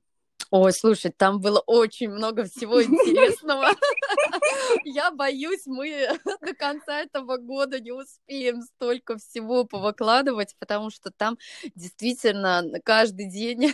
Ой, 0.53 0.73
слушай, 0.73 1.13
там 1.15 1.39
было 1.39 1.59
очень 1.65 2.09
много 2.09 2.43
всего 2.43 2.83
интересного. 2.83 3.69
Я 4.83 5.09
боюсь, 5.11 5.65
мы 5.65 6.09
до 6.41 6.53
конца 6.53 6.99
этого 6.99 7.37
года 7.37 7.79
не 7.79 7.93
успеем 7.93 8.61
столько 8.61 9.17
всего 9.17 9.63
повыкладывать, 9.63 10.55
потому 10.59 10.89
что 10.89 11.09
там 11.09 11.37
действительно 11.75 12.65
каждый 12.83 13.29
день... 13.29 13.73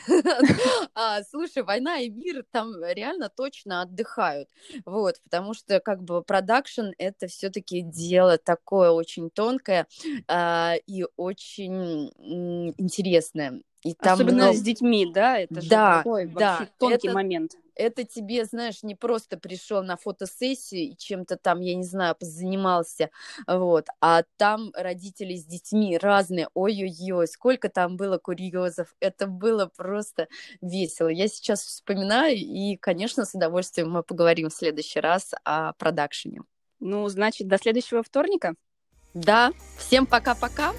А, 0.94 1.24
слушай, 1.24 1.64
«Война 1.64 2.00
и 2.00 2.10
мир» 2.10 2.44
там 2.52 2.74
реально 2.84 3.30
точно 3.30 3.82
отдыхают. 3.82 4.50
Вот, 4.86 5.16
потому 5.24 5.54
что 5.56 5.80
как 5.80 6.04
бы 6.04 6.22
продакшн— 6.22 6.90
это 7.00 7.28
все 7.28 7.50
таки 7.50 7.82
дело 7.82 8.38
такое 8.38 8.92
очень 8.92 9.30
тонкое 9.32 9.88
а, 10.28 10.76
и 10.86 11.06
очень 11.16 12.12
интересное. 12.78 13.62
И 13.88 13.94
там 13.94 14.16
Особенно 14.16 14.44
много... 14.44 14.58
с 14.58 14.62
детьми, 14.62 15.10
да? 15.14 15.40
Это 15.40 15.62
же 15.62 15.70
да, 15.70 15.98
такой 16.00 16.26
да, 16.26 16.68
тонкий 16.78 17.08
это, 17.08 17.14
момент. 17.14 17.54
Это 17.74 18.04
тебе, 18.04 18.44
знаешь, 18.44 18.84
не 18.84 18.96
просто 18.96 19.38
пришел 19.38 19.82
на 19.82 19.96
фотосессию 19.96 20.92
и 20.92 20.98
чем-то 20.98 21.38
там, 21.38 21.62
я 21.62 21.74
не 21.76 21.86
знаю, 21.86 22.16
позанимался, 22.20 23.12
вот, 23.48 23.86
а 24.02 24.24
там 24.36 24.72
родители 24.76 25.36
с 25.36 25.46
детьми 25.46 25.98
разные, 25.98 26.50
ой-ой-ой, 26.54 27.28
сколько 27.28 27.70
там 27.70 27.96
было 27.96 28.18
курьезов, 28.18 28.94
это 29.00 29.26
было 29.26 29.72
просто 29.78 30.28
весело. 30.60 31.08
Я 31.08 31.30
сейчас 31.30 31.62
вспоминаю, 31.62 32.36
и, 32.36 32.76
конечно, 32.76 33.24
с 33.24 33.36
удовольствием 33.36 33.90
мы 33.90 34.04
поговорим 34.04 34.50
в 34.50 34.54
следующий 34.54 35.00
раз 35.00 35.32
о 35.46 35.72
продакшене. 35.74 36.42
Ну, 36.82 37.08
значит, 37.08 37.48
до 37.48 37.58
следующего 37.58 38.04
вторника. 38.04 38.56
Да, 39.14 39.54
всем 39.78 40.06
пока-пока 40.06 40.74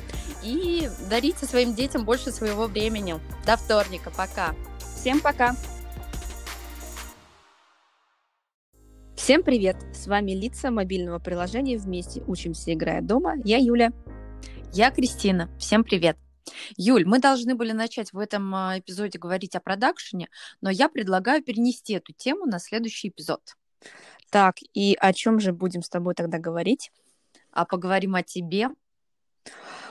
и 0.49 0.89
дарите 1.11 1.45
своим 1.45 1.75
детям 1.75 2.05
больше 2.05 2.31
своего 2.31 2.67
времени. 2.67 3.21
До 3.45 3.57
вторника, 3.57 4.11
пока. 4.11 4.55
Всем 4.97 5.21
пока. 5.21 5.55
Всем 9.15 9.43
привет! 9.43 9.77
С 9.93 10.07
вами 10.07 10.33
лица 10.33 10.71
мобильного 10.71 11.19
приложения 11.19 11.77
«Вместе 11.77 12.23
учимся, 12.27 12.73
играя 12.73 13.03
дома». 13.03 13.35
Я 13.45 13.59
Юля. 13.59 13.93
Я 14.73 14.91
Кристина. 14.91 15.51
Всем 15.59 15.85
привет! 15.85 16.17
Юль, 16.79 17.05
мы 17.05 17.19
должны 17.19 17.55
были 17.55 17.73
начать 17.73 18.15
в 18.15 18.19
этом 18.19 18.55
а, 18.55 18.79
эпизоде 18.79 19.19
говорить 19.19 19.55
о 19.55 19.61
продакшене, 19.61 20.31
но 20.63 20.71
я 20.71 20.89
предлагаю 20.89 21.43
перенести 21.43 21.93
эту 21.93 22.15
тему 22.15 22.47
на 22.47 22.59
следующий 22.59 23.09
эпизод. 23.09 23.43
Так, 24.31 24.57
и 24.73 24.97
о 24.99 25.13
чем 25.13 25.41
же 25.41 25.53
будем 25.53 25.83
с 25.83 25.91
тобой 25.91 26.15
тогда 26.15 26.39
говорить? 26.39 26.91
А 27.51 27.67
поговорим 27.67 28.15
о 28.15 28.23
тебе, 28.23 28.69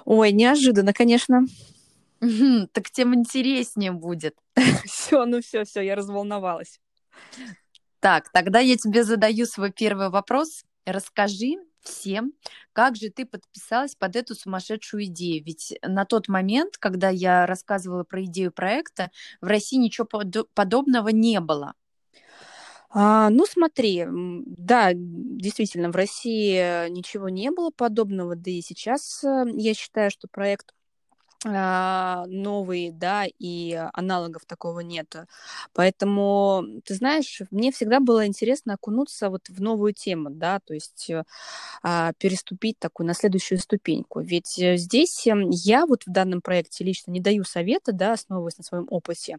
Ой, 0.08 0.32
неожиданно, 0.32 0.94
конечно. 0.94 1.46
Так 2.22 2.90
тем 2.92 3.14
интереснее 3.14 3.92
будет. 3.92 4.38
Все, 4.86 5.26
ну 5.26 5.42
все, 5.42 5.66
все, 5.66 5.82
я 5.82 5.96
разволновалась. 5.96 6.80
Так, 8.00 8.32
тогда 8.32 8.60
я 8.60 8.78
тебе 8.78 9.04
задаю 9.04 9.46
свой 9.46 9.74
первый 9.74 10.10
вопрос. 10.10 10.64
Расскажи 10.86 11.56
всем, 11.82 12.32
как 12.72 12.96
же 12.96 13.10
ты 13.10 13.26
подписалась 13.26 13.96
под 13.96 14.16
эту 14.16 14.34
сумасшедшую 14.34 15.04
идею? 15.06 15.44
Ведь 15.44 15.78
на 15.82 16.06
тот 16.06 16.30
момент, 16.30 16.78
когда 16.78 17.10
я 17.10 17.46
рассказывала 17.46 18.06
про 18.06 18.24
идею 18.24 18.54
проекта, 18.54 19.12
в 19.42 19.48
России 19.48 19.76
ничего 19.76 20.08
подобного 20.54 21.10
не 21.10 21.42
было. 21.42 21.74
А, 22.90 23.30
ну, 23.30 23.46
смотри, 23.46 24.06
да, 24.10 24.92
действительно, 24.94 25.92
в 25.92 25.96
России 25.96 26.90
ничего 26.90 27.28
не 27.30 27.52
было 27.52 27.70
подобного, 27.70 28.36
да 28.36 28.50
и 28.50 28.62
сейчас 28.62 29.24
э, 29.26 29.44
я 29.56 29.74
считаю, 29.74 30.10
что 30.10 30.28
проект 30.32 30.74
новые, 31.46 32.92
да, 32.92 33.26
и 33.40 33.74
аналогов 33.94 34.46
такого 34.46 34.80
нет. 34.80 35.16
Поэтому, 35.74 36.64
ты 36.84 36.96
знаешь, 36.96 37.42
мне 37.52 37.72
всегда 37.72 38.00
было 38.00 38.26
интересно 38.26 38.74
окунуться 38.74 39.30
вот 39.30 39.48
в 39.50 39.62
новую 39.62 39.94
тему, 39.94 40.30
да, 40.32 40.60
то 40.66 40.74
есть 40.74 41.12
а, 41.84 42.14
переступить 42.18 42.80
такую 42.80 43.08
на 43.08 43.14
следующую 43.14 43.60
ступеньку. 43.60 44.22
Ведь 44.22 44.58
э, 44.60 44.78
здесь 44.78 45.26
эм, 45.28 45.50
я 45.50 45.86
вот 45.86 46.04
в 46.06 46.12
данном 46.12 46.42
проекте 46.42 46.84
лично 46.84 47.12
не 47.12 47.20
даю 47.20 47.44
совета, 47.44 47.92
да, 47.92 48.14
основываясь 48.14 48.58
на 48.58 48.64
своем 48.64 48.88
опыте 48.90 49.38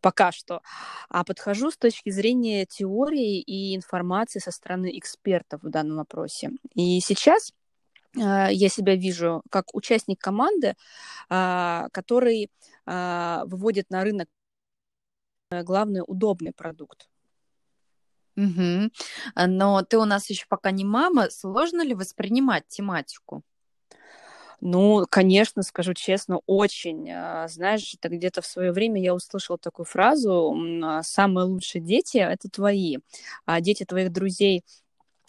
пока 0.00 0.32
что, 0.32 0.62
а 1.08 1.24
подхожу 1.24 1.70
с 1.70 1.76
точки 1.76 2.10
зрения 2.10 2.66
теории 2.66 3.40
и 3.40 3.76
информации 3.76 4.38
со 4.40 4.50
стороны 4.50 4.96
экспертов 4.98 5.62
в 5.62 5.70
данном 5.70 5.98
вопросе. 5.98 6.50
И 6.74 7.00
сейчас 7.00 7.52
а, 7.52 7.54
я 8.14 8.68
себя 8.68 8.94
вижу 8.94 9.42
как 9.50 9.74
участник 9.74 10.20
команды, 10.20 10.74
а, 11.28 11.88
который 11.92 12.50
а, 12.86 13.44
выводит 13.46 13.90
на 13.90 14.02
рынок 14.04 14.28
э, 15.50 15.62
главный 15.62 16.02
удобный 16.06 16.52
продукт. 16.52 17.08
Угу. 18.36 18.90
Но 19.36 19.82
ты 19.82 19.98
у 19.98 20.04
нас 20.04 20.30
еще 20.30 20.46
пока 20.48 20.70
не 20.70 20.84
мама. 20.84 21.30
Сложно 21.30 21.82
ли 21.82 21.94
воспринимать 21.94 22.66
тематику? 22.68 23.42
Ну, 24.64 25.04
конечно, 25.10 25.62
скажу 25.62 25.92
честно, 25.92 26.38
очень. 26.46 27.06
Знаешь, 27.48 27.94
это 27.94 28.08
где-то 28.08 28.42
в 28.42 28.46
свое 28.46 28.70
время 28.70 29.02
я 29.02 29.12
услышала 29.12 29.58
такую 29.58 29.86
фразу: 29.86 30.56
"Самые 31.02 31.46
лучшие 31.46 31.82
дети 31.82 32.18
это 32.18 32.48
твои, 32.48 32.98
а 33.44 33.60
дети 33.60 33.84
твоих 33.84 34.12
друзей 34.12 34.62
а, 34.62 34.81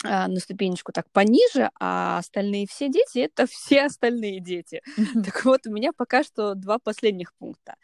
на 0.03 0.39
ступенечку 0.39 0.91
так 0.91 1.09
пониже, 1.11 1.69
а 1.79 2.17
остальные 2.19 2.67
все 2.67 2.89
дети— 2.89 3.19
это 3.19 3.47
все 3.47 3.83
остальные 3.85 4.39
дети. 4.39 4.81
Так 5.25 5.45
вот, 5.45 5.67
у 5.67 5.71
меня 5.71 5.91
пока 5.95 6.23
что 6.23 6.55
два 6.55 6.79
последних 6.79 7.33
пункта. 7.35 7.75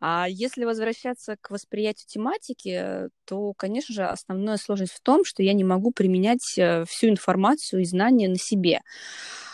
А 0.00 0.26
если 0.28 0.64
возвращаться 0.64 1.36
к 1.40 1.50
восприятию 1.50 2.06
тематики, 2.08 3.08
то, 3.24 3.52
конечно 3.54 3.94
же, 3.94 4.04
основная 4.04 4.56
сложность 4.56 4.92
в 4.92 5.00
том, 5.00 5.24
что 5.24 5.42
я 5.42 5.52
не 5.52 5.64
могу 5.64 5.92
применять 5.92 6.58
э, 6.58 6.84
всю 6.86 7.08
информацию 7.08 7.82
и 7.82 7.84
знания 7.84 8.28
на 8.28 8.38
себе. 8.38 8.80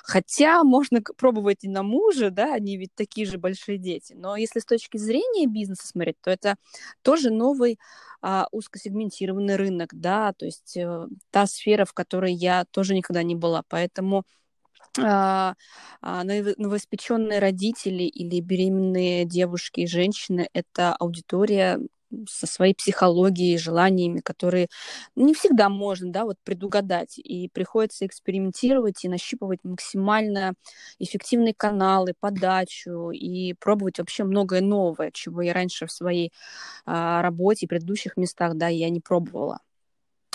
Хотя 0.07 0.63
можно 0.65 1.01
пробовать 1.17 1.65
и 1.65 1.69
на 1.69 1.83
муже, 1.83 2.31
да, 2.31 2.53
они 2.53 2.77
ведь 2.77 2.95
такие 2.95 3.27
же 3.27 3.39
большие 3.39 3.79
дети. 3.79 4.13
Но 4.13 4.37
если 4.37 4.61
с 4.61 4.67
точки 4.67 4.99
зрения 4.99 5.47
бизнеса 5.47 5.87
смотреть, 5.87 6.21
то 6.21 6.31
это 6.31 6.57
тоже 7.01 7.31
новый 7.31 7.79
а, 8.21 8.47
узкосегментированный 8.53 9.57
рынок, 9.57 9.91
да, 9.95 10.35
то 10.35 10.45
есть 10.45 10.77
э, 10.77 11.07
та 11.31 11.47
сфера, 11.47 11.87
в 11.87 11.95
которой 11.95 12.35
я 12.35 12.67
тоже 12.71 12.95
никогда 12.95 13.23
не 13.23 13.35
была. 13.35 13.63
Поэтому 13.69 14.25
а, 15.01 15.55
а, 16.03 16.23
новоиспеченные 16.23 17.39
родители 17.39 18.03
или 18.03 18.41
беременные 18.41 19.25
девушки 19.25 19.81
и 19.81 19.87
женщины– 19.87 20.49
это 20.53 20.95
аудитория 20.95 21.81
со 22.29 22.47
своей 22.47 22.75
психологией, 22.75 23.59
желаниями, 23.59 24.21
которые 24.21 24.69
не 25.17 25.35
всегда 25.35 25.69
можно, 25.69 26.11
да, 26.13 26.25
вот 26.25 26.37
предугадать. 26.45 27.19
И 27.19 27.49
приходится 27.49 28.07
экспериментировать 28.07 29.05
и 29.05 29.09
нащипывать 29.09 29.61
максимально 29.65 30.55
эффективные 30.99 31.55
каналы, 31.55 32.15
подачу 32.19 33.11
и 33.11 33.55
пробовать 33.55 33.99
вообще 33.99 34.25
многое 34.25 34.61
новое, 34.61 35.11
чего 35.13 35.43
я 35.43 35.53
раньше 35.55 35.87
в 35.87 35.93
своей 35.93 36.33
а, 36.87 37.23
работе 37.23 37.67
предыдущих 37.69 38.17
местах, 38.17 38.57
да, 38.57 38.69
я 38.69 38.91
не 38.91 39.01
пробовала. 39.01 39.61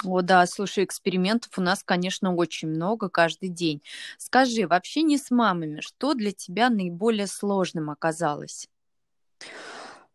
О, 0.05 0.21
да, 0.21 0.45
слушай, 0.45 0.83
экспериментов 0.85 1.57
у 1.57 1.61
нас, 1.61 1.83
конечно, 1.83 2.33
очень 2.35 2.69
много 2.69 3.09
каждый 3.09 3.49
день. 3.49 3.81
Скажи, 4.17 4.65
вообще 4.67 5.01
не 5.03 5.17
с 5.17 5.29
мамами, 5.29 5.81
что 5.81 6.13
для 6.13 6.31
тебя 6.31 6.69
наиболее 6.69 7.27
сложным 7.27 7.89
оказалось? 7.89 8.67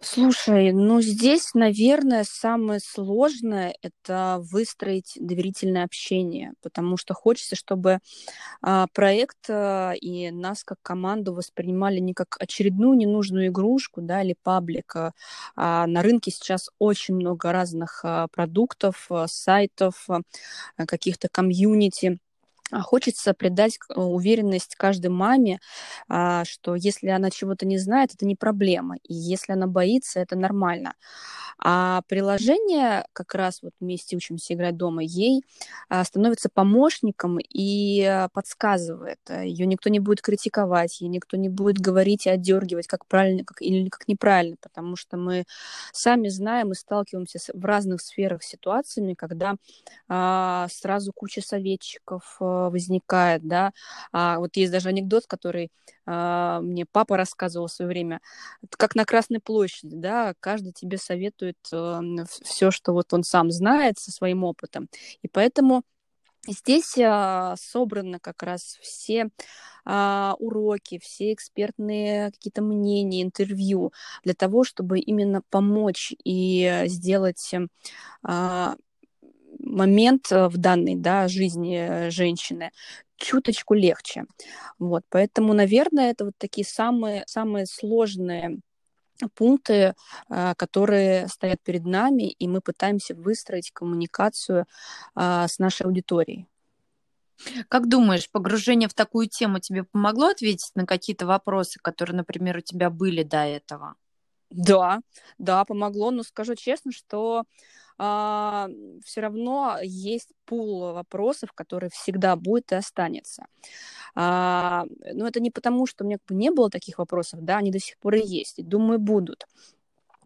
Слушай, 0.05 0.73
ну 0.73 1.01
здесь, 1.01 1.55
наверное, 1.55 2.25
самое 2.25 2.79
сложное 2.81 3.75
это 3.81 4.39
выстроить 4.51 5.15
доверительное 5.19 5.85
общение, 5.85 6.53
потому 6.63 6.99
что 6.99 7.15
хочется, 7.15 7.57
чтобы 7.57 8.01
а, 8.63 8.87
проект 8.95 9.49
а, 9.51 9.93
и 9.93 10.31
нас 10.31 10.65
как 10.65 10.79
команду 10.83 11.35
воспринимали 11.35 12.01
не 12.01 12.15
как 12.15 12.37
очередную 12.41 12.97
ненужную 12.99 13.49
игрушку, 13.49 14.03
да, 14.03 14.23
или 14.23 14.37
паблик. 14.43 14.97
А, 14.97 15.13
а 15.57 15.87
на 15.87 16.03
рынке 16.03 16.31
сейчас 16.33 16.71
очень 16.79 17.15
много 17.15 17.53
разных 17.53 18.01
а, 18.05 18.29
продуктов, 18.29 19.07
а, 19.11 19.27
сайтов, 19.29 20.09
каких-то 20.87 21.29
комьюнити. 21.31 22.19
А 22.71 22.81
хочется 22.81 23.35
придать 23.35 23.79
э, 23.89 24.01
уверенность 24.01 24.75
каждой 24.77 25.09
маме, 25.09 25.61
а, 26.09 26.45
что 26.45 26.75
если 26.75 27.09
она 27.09 27.31
чего-то 27.31 27.67
не 27.67 27.79
знает, 27.79 28.15
это 28.15 28.25
не 28.25 28.37
проблема. 28.37 28.97
И 29.05 29.13
если 29.15 29.53
она 29.53 29.67
боится, 29.67 30.21
это 30.21 30.37
нормально. 30.37 30.95
А 31.59 32.03
приложение, 32.09 33.07
как 33.13 33.35
раз 33.35 33.63
вот 33.63 33.73
вместе 33.81 34.17
учимся 34.17 34.55
играть 34.55 34.77
дома, 34.77 35.03
ей 35.03 35.45
а, 35.89 36.05
становится 36.05 36.49
помощником 36.49 37.39
и 37.39 38.27
подсказывает. 38.33 39.21
Ее 39.29 39.67
никто 39.67 39.91
не 39.91 40.01
будет 40.01 40.23
критиковать, 40.23 41.01
ей 41.01 41.09
никто 41.09 41.37
не 41.37 41.49
будет 41.49 41.79
говорить 41.79 42.27
и 42.27 42.31
отдергивать, 42.31 42.87
как 42.87 43.07
правильно 43.07 43.45
как, 43.45 43.61
или 43.61 43.89
как 43.89 44.09
неправильно, 44.09 44.57
потому 44.61 44.97
что 44.97 45.17
мы 45.17 45.45
сами 45.93 46.29
знаем 46.29 46.73
и 46.73 46.75
сталкиваемся 46.75 47.39
с, 47.39 47.51
в 47.53 47.65
разных 47.65 48.01
сферах 48.01 48.43
с 48.43 48.49
ситуациями, 48.49 49.15
когда 49.15 49.57
а, 50.09 50.67
сразу 50.71 51.13
куча 51.13 51.41
советчиков, 51.41 52.37
возникает, 52.71 53.47
да. 53.47 53.73
А 54.13 54.39
вот 54.39 54.57
есть 54.57 54.73
даже 54.73 54.89
анекдот, 54.89 55.27
который 55.27 55.71
а, 56.07 56.61
мне 56.61 56.87
папа 56.91 57.17
рассказывал 57.17 57.67
в 57.69 57.73
свое 57.73 57.89
время, 57.89 58.21
как 58.71 58.95
на 58.95 59.05
Красной 59.05 59.41
площади, 59.41 59.97
да, 59.97 60.35
каждый 60.41 60.73
тебе 60.73 60.99
советует 60.99 61.59
а, 61.73 62.01
все, 62.43 62.71
что 62.71 62.93
вот 62.93 63.13
он 63.13 63.25
сам 63.25 63.51
знает 63.51 63.99
со 63.99 64.11
своим 64.11 64.45
опытом. 64.45 64.89
И 65.23 65.29
поэтому 65.29 65.83
Здесь 66.47 66.99
а, 66.99 67.55
собраны 67.57 68.19
как 68.19 68.43
раз 68.43 68.79
все 68.83 69.31
а, 69.87 70.35
уроки, 70.39 70.99
все 71.03 71.33
экспертные 71.33 72.31
какие-то 72.33 72.61
мнения, 72.61 73.23
интервью 73.23 73.93
для 74.25 74.35
того, 74.35 74.63
чтобы 74.65 74.99
именно 74.99 75.41
помочь 75.49 76.13
и 76.23 76.83
сделать 76.87 77.55
а, 78.23 78.77
момент 79.65 80.31
э, 80.31 80.49
в 80.49 80.57
данной 80.59 80.97
да, 80.97 81.29
жизни 81.29 81.77
э, 81.77 82.11
женщины 82.11 82.71
чуточку 83.17 83.75
легче. 83.75 84.25
Вот, 84.79 85.05
поэтому, 85.09 85.53
наверное, 85.55 86.11
это 86.11 86.27
вот 86.27 86.35
такие 86.39 86.67
самые, 86.67 87.25
самые 87.27 87.67
сложные 87.67 88.59
пункты, 89.35 89.95
э, 90.29 90.55
которые 90.57 91.29
стоят 91.29 91.63
перед 91.63 91.85
нами, 91.85 92.31
и 92.31 92.49
мы 92.49 92.61
пытаемся 92.61 93.15
выстроить 93.15 93.71
коммуникацию 93.73 94.67
с 95.15 95.59
нашей 95.59 95.87
аудиторией. 95.87 96.47
Как 97.69 97.89
думаешь, 97.89 98.31
погружение 98.31 98.89
в 98.89 98.95
такую 98.95 99.29
тему 99.29 99.59
тебе 99.59 99.85
помогло 99.85 100.29
ответить 100.29 100.71
на 100.75 100.87
какие-то 100.87 101.27
вопросы, 101.27 101.79
которые, 101.83 102.17
например, 102.17 102.59
у 102.59 102.61
тебя 102.61 102.91
были 102.91 103.23
до 103.23 103.39
этого? 103.39 103.95
Да, 104.51 105.01
да, 105.39 105.65
помогло, 105.65 106.11
но 106.11 106.23
скажу 106.23 106.55
честно, 106.55 106.93
что 106.93 107.45
а, 107.99 108.69
все 109.05 109.21
равно 109.21 109.79
есть 109.83 110.31
пул 110.45 110.93
вопросов, 110.93 111.53
который 111.53 111.91
всегда 111.91 112.37
будет 112.37 112.73
и 112.73 112.77
останется. 112.77 113.47
А, 114.15 114.85
но 115.13 115.27
это 115.27 115.41
не 115.41 115.51
потому, 115.51 115.87
что 115.87 116.05
у 116.05 116.07
меня 116.07 116.19
как 116.19 116.27
бы 116.29 116.35
не 116.35 116.51
было 116.51 116.71
таких 116.71 116.99
вопросов, 116.99 117.41
да, 117.43 117.59
они 117.59 117.71
до 117.71 117.79
сих 117.79 117.99
пор 117.99 118.15
и 118.15 118.27
есть, 118.27 118.59
и 118.59 118.63
думаю, 118.63 118.99
будут 118.99 119.47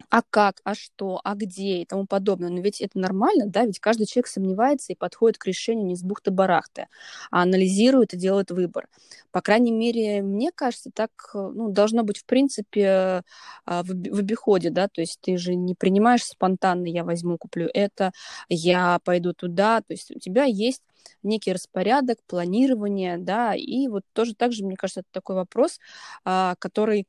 а 0.09 0.21
как, 0.27 0.61
а 0.63 0.73
что, 0.75 1.21
а 1.23 1.35
где? 1.35 1.81
и 1.81 1.85
тому 1.85 2.05
подобное. 2.05 2.49
Но 2.49 2.61
ведь 2.61 2.81
это 2.81 2.97
нормально, 2.99 3.45
да, 3.47 3.65
ведь 3.65 3.79
каждый 3.79 4.07
человек 4.07 4.27
сомневается 4.27 4.91
и 4.91 4.95
подходит 4.95 5.37
к 5.37 5.45
решению 5.45 5.85
не 5.85 5.95
с 5.95 6.03
бухты-барахты, 6.03 6.87
а 7.31 7.43
анализирует 7.43 8.13
и 8.13 8.17
делает 8.17 8.51
выбор. 8.51 8.87
По 9.31 9.41
крайней 9.41 9.71
мере, 9.71 10.21
мне 10.21 10.51
кажется, 10.53 10.89
так 10.93 11.11
ну, 11.33 11.69
должно 11.69 12.03
быть 12.03 12.19
в 12.19 12.25
принципе 12.25 13.23
а, 13.65 13.83
в, 13.83 13.91
обиходе, 13.91 14.71
да, 14.71 14.87
то 14.87 15.01
есть 15.01 15.19
ты 15.21 15.37
же 15.37 15.55
не 15.55 15.75
принимаешь 15.75 16.23
спонтанно, 16.23 16.87
я 16.87 17.03
возьму, 17.03 17.37
куплю 17.37 17.69
это, 17.73 18.11
я 18.49 18.99
пойду 19.03 19.33
туда, 19.33 19.81
то 19.81 19.93
есть 19.93 20.11
у 20.11 20.19
тебя 20.19 20.45
есть 20.45 20.81
некий 21.23 21.53
распорядок, 21.53 22.17
планирование, 22.27 23.17
да, 23.17 23.53
и 23.55 23.87
вот 23.87 24.03
тоже 24.13 24.33
так 24.33 24.53
же, 24.53 24.65
мне 24.65 24.75
кажется, 24.75 25.01
это 25.01 25.09
такой 25.11 25.35
вопрос, 25.35 25.79
а, 26.25 26.55
который 26.59 27.05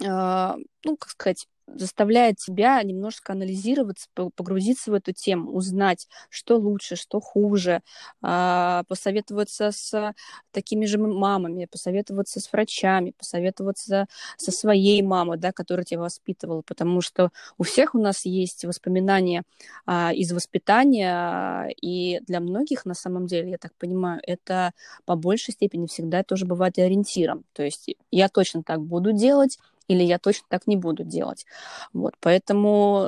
ну, 0.00 0.96
как 0.98 1.10
сказать, 1.10 1.46
заставляет 1.66 2.36
тебя 2.38 2.82
немножко 2.82 3.32
анализироваться, 3.32 4.08
погрузиться 4.14 4.90
в 4.90 4.94
эту 4.94 5.12
тему, 5.12 5.52
узнать, 5.52 6.08
что 6.30 6.56
лучше, 6.56 6.96
что 6.96 7.20
хуже, 7.20 7.80
а, 8.22 8.84
посоветоваться 8.88 9.70
с 9.72 10.14
такими 10.52 10.84
же 10.86 10.98
мамами, 10.98 11.66
посоветоваться 11.70 12.40
с 12.40 12.52
врачами, 12.52 13.12
посоветоваться 13.16 14.06
со 14.36 14.52
своей 14.52 15.02
мамой, 15.02 15.38
да, 15.38 15.52
которая 15.52 15.84
тебя 15.84 16.00
воспитывала, 16.00 16.62
потому 16.62 17.00
что 17.00 17.30
у 17.58 17.62
всех 17.64 17.94
у 17.94 17.98
нас 17.98 18.24
есть 18.24 18.64
воспоминания 18.64 19.42
а, 19.86 20.12
из 20.12 20.32
воспитания, 20.32 21.68
и 21.80 22.20
для 22.26 22.40
многих, 22.40 22.84
на 22.84 22.94
самом 22.94 23.26
деле, 23.26 23.50
я 23.50 23.58
так 23.58 23.74
понимаю, 23.74 24.20
это 24.26 24.72
по 25.04 25.16
большей 25.16 25.52
степени 25.52 25.86
всегда 25.86 26.22
тоже 26.22 26.46
бывает 26.46 26.78
ориентиром. 26.78 27.44
То 27.52 27.62
есть 27.62 27.94
я 28.10 28.28
точно 28.28 28.62
так 28.62 28.80
буду 28.82 29.12
делать, 29.12 29.58
или 29.88 30.02
я 30.02 30.18
точно 30.18 30.46
так 30.48 30.66
не 30.66 30.76
буду 30.76 31.04
делать. 31.04 31.46
Вот, 31.92 32.14
поэтому 32.20 33.02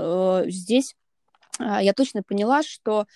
э, 0.47 0.51
здесь 0.51 0.95
э, 1.59 1.79
я 1.81 1.93
точно 1.93 2.23
поняла, 2.23 2.63
что 2.63 3.07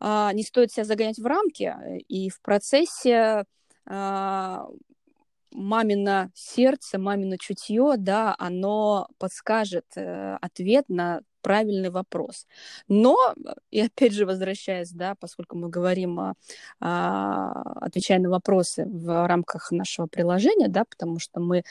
э, 0.00 0.30
не 0.32 0.42
стоит 0.42 0.72
себя 0.72 0.84
загонять 0.84 1.18
в 1.18 1.26
рамки, 1.26 1.74
и 2.08 2.30
в 2.30 2.40
процессе 2.40 3.44
э, 3.86 4.58
мамино 5.52 6.30
сердце, 6.34 6.98
мамино 6.98 7.38
чутье, 7.38 7.94
да, 7.96 8.34
оно 8.38 9.08
подскажет 9.18 9.86
э, 9.96 10.36
ответ 10.40 10.84
на 10.88 11.20
правильный 11.42 11.90
вопрос. 11.90 12.46
Но, 12.88 13.16
и 13.70 13.80
опять 13.80 14.12
же 14.12 14.26
возвращаясь, 14.26 14.90
да, 14.90 15.14
поскольку 15.18 15.56
мы 15.56 15.68
говорим, 15.68 16.18
о, 16.20 16.34
о, 16.80 17.62
отвечая 17.80 18.18
на 18.18 18.30
вопросы 18.30 18.84
в 18.86 19.26
рамках 19.26 19.72
нашего 19.72 20.06
приложения, 20.06 20.68
да, 20.68 20.84
потому 20.84 21.18
что 21.18 21.40
мы 21.40 21.64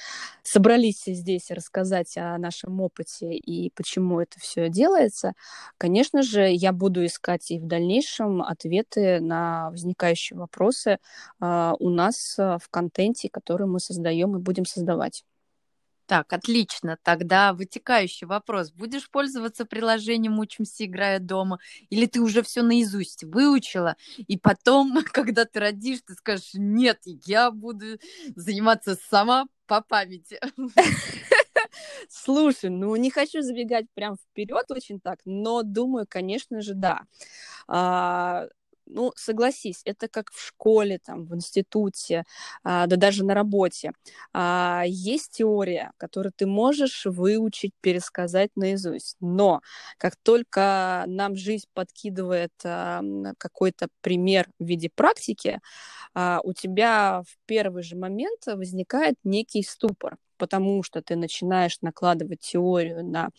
собрались 0.44 1.04
здесь 1.06 1.52
рассказать 1.52 2.18
о 2.18 2.38
нашем 2.38 2.82
опыте 2.82 3.34
и 3.34 3.72
почему 3.76 4.20
это 4.20 4.40
все 4.40 4.70
делается, 4.70 5.34
конечно 5.78 6.24
же, 6.24 6.50
я 6.50 6.74
буду 6.74 7.06
искать 7.06 7.52
и 7.52 7.60
в 7.60 7.68
дальнейшем 7.68 8.42
ответы 8.42 9.20
на 9.20 9.70
возникающие 9.72 10.38
вопросы 10.38 10.98
э, 11.42 11.74
у 11.80 11.90
нас 11.90 12.36
в 12.38 12.62
контенте, 12.70 13.30
который 13.30 13.68
мы 13.68 13.80
создаем 13.80 14.36
и 14.38 14.40
будем 14.40 14.66
создавать. 14.66 15.24
Так, 16.10 16.34
отлично. 16.34 16.98
Тогда 17.04 17.54
вытекающий 17.54 18.26
вопрос. 18.26 18.72
Будешь 18.72 19.12
пользоваться 19.12 19.64
приложением 19.64 20.40
«Учимся, 20.40 20.86
играя 20.86 21.20
дома» 21.20 21.60
или 21.92 22.08
ты 22.08 22.20
уже 22.20 22.42
все 22.42 22.64
наизусть 22.64 23.24
выучила, 23.24 23.96
и 24.18 24.36
потом, 24.36 25.04
когда 25.14 25.46
ты 25.46 25.60
родишь, 25.60 26.00
ты 26.04 26.16
скажешь, 26.16 26.50
нет, 26.56 26.98
я 27.06 27.52
буду 27.52 28.00
заниматься 28.36 28.98
сама 29.12 29.46
по 29.68 29.82
памяти. 29.82 30.40
Слушай, 32.10 32.72
ну 32.72 32.96
не 32.96 33.12
хочу 33.12 33.42
забегать 33.44 33.86
прям 33.94 34.16
вперед 34.16 34.66
очень 34.70 35.00
так, 35.00 35.20
но 35.26 35.62
думаю, 35.62 36.08
конечно 36.10 36.62
же, 36.62 36.74
да. 36.74 37.02
А, 37.68 38.48
ну, 38.90 39.12
согласись, 39.16 39.82
это 39.86 40.08
как 40.08 40.32
в 40.32 40.42
школе, 40.46 41.00
там, 41.04 41.26
в 41.26 41.36
институте, 41.36 42.24
а, 42.64 42.88
да 42.88 42.96
даже 42.98 43.24
на 43.24 43.34
работе. 43.34 43.92
А, 44.34 44.84
есть 44.88 45.32
теория, 45.38 45.92
которую 45.98 46.34
ты 46.36 46.46
можешь 46.48 47.06
выучить, 47.06 47.74
пересказать 47.82 48.52
наизусть. 48.56 49.16
Но 49.22 49.62
как 49.98 50.16
только 50.24 51.04
нам 51.08 51.36
жизнь 51.36 51.68
подкидывает 51.74 52.52
какой-то 53.38 53.88
пример 54.02 54.48
в 54.60 54.66
виде 54.66 54.90
практики, 54.94 55.60
а, 56.14 56.42
у 56.44 56.54
тебя 56.54 57.22
в 57.28 57.38
первый 57.46 57.84
же 57.84 57.96
момент 57.96 58.46
возникает 58.48 59.16
некий 59.24 59.64
ступор 59.64 60.18
потому 60.40 60.82
что 60.84 61.04
ты 61.04 61.16
начинаешь 61.16 61.78
накладывать 61.82 62.40
теорию 62.40 63.06
на 63.06 63.30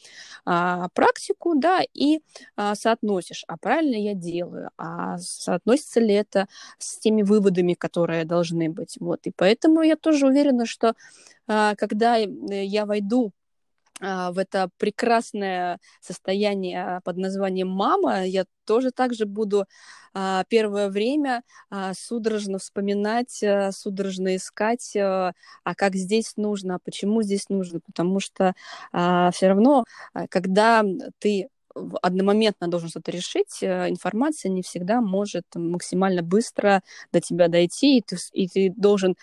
а, 0.44 0.88
практику, 0.94 1.54
да, 1.56 1.80
и 1.94 2.20
а, 2.56 2.74
соотносишь, 2.76 3.44
а 3.48 3.56
правильно 3.56 3.96
я 3.96 4.14
делаю, 4.14 4.70
а 4.78 5.18
соотносится 5.18 6.00
ли 6.00 6.14
это 6.14 6.46
с 6.78 6.98
теми 6.98 7.22
выводами, 7.22 7.74
которые 7.74 8.24
должны 8.24 8.70
быть, 8.70 8.96
вот, 9.00 9.26
и 9.26 9.32
поэтому 9.36 9.82
я 9.82 9.96
тоже 9.96 10.26
уверена, 10.26 10.66
что 10.66 10.94
а, 11.48 11.74
когда 11.76 12.16
я 12.16 12.86
войду 12.86 13.32
в 14.00 14.38
это 14.38 14.70
прекрасное 14.78 15.78
состояние 16.00 17.00
под 17.04 17.16
названием 17.18 17.68
мама, 17.68 18.24
я 18.24 18.44
тоже 18.64 18.90
также 18.92 19.26
буду 19.26 19.66
а, 20.14 20.44
первое 20.48 20.88
время 20.88 21.42
а, 21.70 21.92
судорожно 21.94 22.58
вспоминать, 22.58 23.42
судорожно 23.72 24.36
искать, 24.36 24.94
а 24.96 25.32
как 25.76 25.94
здесь 25.94 26.34
нужно, 26.36 26.76
а 26.76 26.78
почему 26.82 27.22
здесь 27.22 27.48
нужно, 27.48 27.80
потому 27.80 28.20
что 28.20 28.54
все 28.92 29.48
равно, 29.48 29.84
когда 30.30 30.84
ты 31.18 31.48
одномоментно 32.02 32.68
должен 32.68 32.88
что-то 32.88 33.12
решить, 33.12 33.62
информация 33.62 34.50
не 34.50 34.62
всегда 34.62 35.00
может 35.00 35.44
максимально 35.54 36.22
быстро 36.22 36.82
до 37.12 37.20
тебя 37.20 37.48
дойти, 37.48 37.98
и 37.98 38.02
ты, 38.02 38.16
и 38.32 38.48
ты 38.48 38.72
должен 38.76 39.16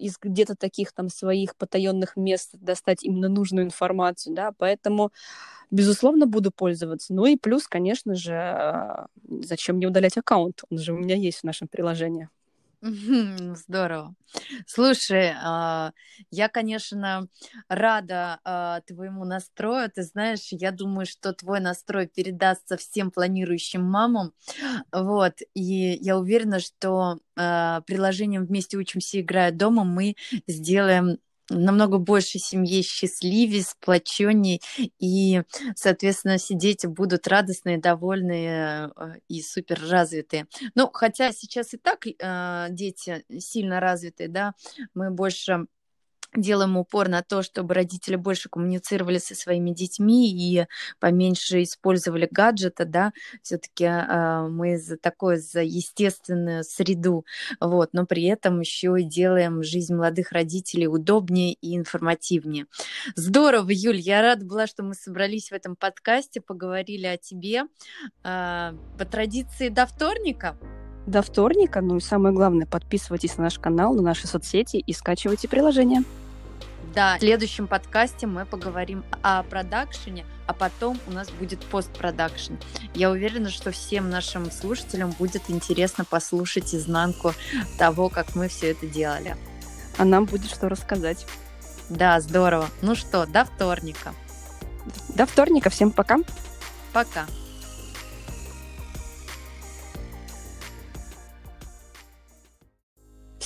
из 0.00 0.18
где-то 0.20 0.56
таких 0.56 0.92
там 0.92 1.08
своих 1.08 1.56
потаенных 1.56 2.16
мест 2.16 2.50
достать 2.54 3.04
именно 3.04 3.28
нужную 3.28 3.66
информацию, 3.66 4.34
да, 4.34 4.52
поэтому, 4.58 5.12
безусловно, 5.70 6.26
буду 6.26 6.50
пользоваться. 6.52 7.14
Ну 7.14 7.26
и 7.26 7.36
плюс, 7.36 7.68
конечно 7.68 8.14
же, 8.14 8.34
а, 8.34 9.08
зачем 9.28 9.76
мне 9.76 9.88
удалять 9.88 10.18
аккаунт? 10.18 10.62
Он 10.70 10.78
же 10.78 10.92
у 10.94 10.98
меня 10.98 11.16
есть 11.16 11.40
в 11.40 11.44
нашем 11.44 11.68
приложении. 11.68 12.28
Здорово. 12.82 14.14
Слушай, 14.66 15.34
а, 15.42 15.92
я, 16.30 16.48
конечно, 16.48 17.28
рада 17.68 18.40
а, 18.42 18.80
твоему 18.86 19.24
настрою. 19.24 19.90
Ты 19.90 20.02
знаешь, 20.02 20.48
я 20.50 20.70
думаю, 20.72 21.04
что 21.04 21.34
твой 21.34 21.60
настрой 21.60 22.06
передастся 22.06 22.78
всем 22.78 23.10
планирующим 23.10 23.82
мамам. 23.82 24.32
Вот. 24.92 25.34
И 25.54 25.98
я 26.00 26.18
уверена, 26.18 26.58
что 26.60 27.18
а, 27.36 27.82
приложением 27.82 28.46
«Вместе 28.46 28.78
учимся, 28.78 29.20
играя 29.20 29.52
дома» 29.52 29.84
мы 29.84 30.16
сделаем 30.46 31.18
намного 31.50 31.98
больше 31.98 32.38
семье 32.38 32.82
счастливее, 32.82 33.62
сплоченнее, 33.62 34.60
и, 34.98 35.42
соответственно, 35.74 36.38
все 36.38 36.54
дети 36.54 36.86
будут 36.86 37.28
радостные, 37.28 37.78
довольные 37.78 38.90
э, 38.96 39.14
и 39.28 39.42
супер 39.42 39.80
развитые. 39.88 40.46
Ну, 40.74 40.90
хотя 40.92 41.32
сейчас 41.32 41.74
и 41.74 41.76
так 41.76 42.06
э, 42.06 42.66
дети 42.70 43.24
сильно 43.38 43.80
развитые, 43.80 44.28
да, 44.28 44.54
мы 44.94 45.10
больше 45.10 45.66
делаем 46.34 46.76
упор 46.76 47.08
на 47.08 47.22
то, 47.22 47.42
чтобы 47.42 47.74
родители 47.74 48.16
больше 48.16 48.48
коммуницировали 48.48 49.18
со 49.18 49.34
своими 49.34 49.70
детьми 49.70 50.30
и 50.30 50.66
поменьше 50.98 51.62
использовали 51.62 52.28
гаджеты, 52.30 52.84
да, 52.84 53.12
все-таки 53.42 53.84
э, 53.84 54.48
мы 54.48 54.78
за 54.78 54.96
такое, 54.96 55.38
за 55.38 55.62
естественную 55.62 56.64
среду, 56.64 57.24
вот, 57.60 57.90
но 57.92 58.06
при 58.06 58.24
этом 58.24 58.60
еще 58.60 58.96
и 58.98 59.04
делаем 59.04 59.62
жизнь 59.62 59.94
молодых 59.94 60.32
родителей 60.32 60.88
удобнее 60.88 61.54
и 61.54 61.76
информативнее. 61.76 62.66
Здорово, 63.16 63.70
Юль, 63.70 63.98
я 63.98 64.22
рада 64.22 64.44
была, 64.44 64.66
что 64.66 64.82
мы 64.82 64.94
собрались 64.94 65.50
в 65.50 65.52
этом 65.52 65.76
подкасте, 65.76 66.40
поговорили 66.40 67.06
о 67.06 67.16
тебе. 67.16 67.64
Э, 68.24 68.72
по 68.98 69.04
традиции 69.04 69.68
до 69.68 69.86
вторника 69.86 70.56
до 71.06 71.22
вторника. 71.22 71.80
Ну 71.80 71.96
и 71.96 72.00
самое 72.00 72.34
главное, 72.34 72.66
подписывайтесь 72.66 73.36
на 73.36 73.44
наш 73.44 73.58
канал, 73.58 73.94
на 73.94 74.02
наши 74.02 74.26
соцсети 74.26 74.76
и 74.76 74.92
скачивайте 74.92 75.48
приложение. 75.48 76.02
Да, 76.94 77.16
в 77.16 77.20
следующем 77.20 77.68
подкасте 77.68 78.26
мы 78.26 78.44
поговорим 78.44 79.04
о 79.22 79.42
продакшене, 79.44 80.26
а 80.46 80.52
потом 80.52 80.98
у 81.06 81.12
нас 81.12 81.30
будет 81.30 81.64
постпродакшн. 81.66 82.54
Я 82.94 83.10
уверена, 83.10 83.48
что 83.48 83.70
всем 83.70 84.10
нашим 84.10 84.50
слушателям 84.50 85.12
будет 85.12 85.42
интересно 85.48 86.04
послушать 86.04 86.74
изнанку 86.74 87.32
того, 87.78 88.08
как 88.08 88.34
мы 88.34 88.48
все 88.48 88.72
это 88.72 88.86
делали. 88.86 89.36
А 89.98 90.04
нам 90.04 90.24
будет 90.24 90.50
что 90.50 90.68
рассказать. 90.68 91.26
Да, 91.88 92.20
здорово. 92.20 92.68
Ну 92.82 92.94
что, 92.94 93.26
до 93.26 93.44
вторника. 93.44 94.14
До 95.10 95.26
вторника. 95.26 95.70
Всем 95.70 95.92
пока. 95.92 96.18
Пока. 96.92 97.26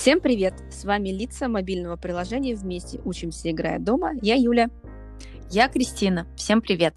Всем 0.05 0.21
привет! 0.21 0.53
С 0.71 0.85
вами 0.85 1.09
лица 1.09 1.49
мобильного 1.49 1.97
приложения 1.97 2.55
«Вместе 2.55 3.01
учимся, 3.07 3.51
играя 3.51 3.79
дома». 3.79 4.13
Я 4.21 4.35
Юля. 4.35 4.69
Я 5.51 5.67
Кристина. 5.67 6.27
Всем 6.37 6.61
привет! 6.61 6.95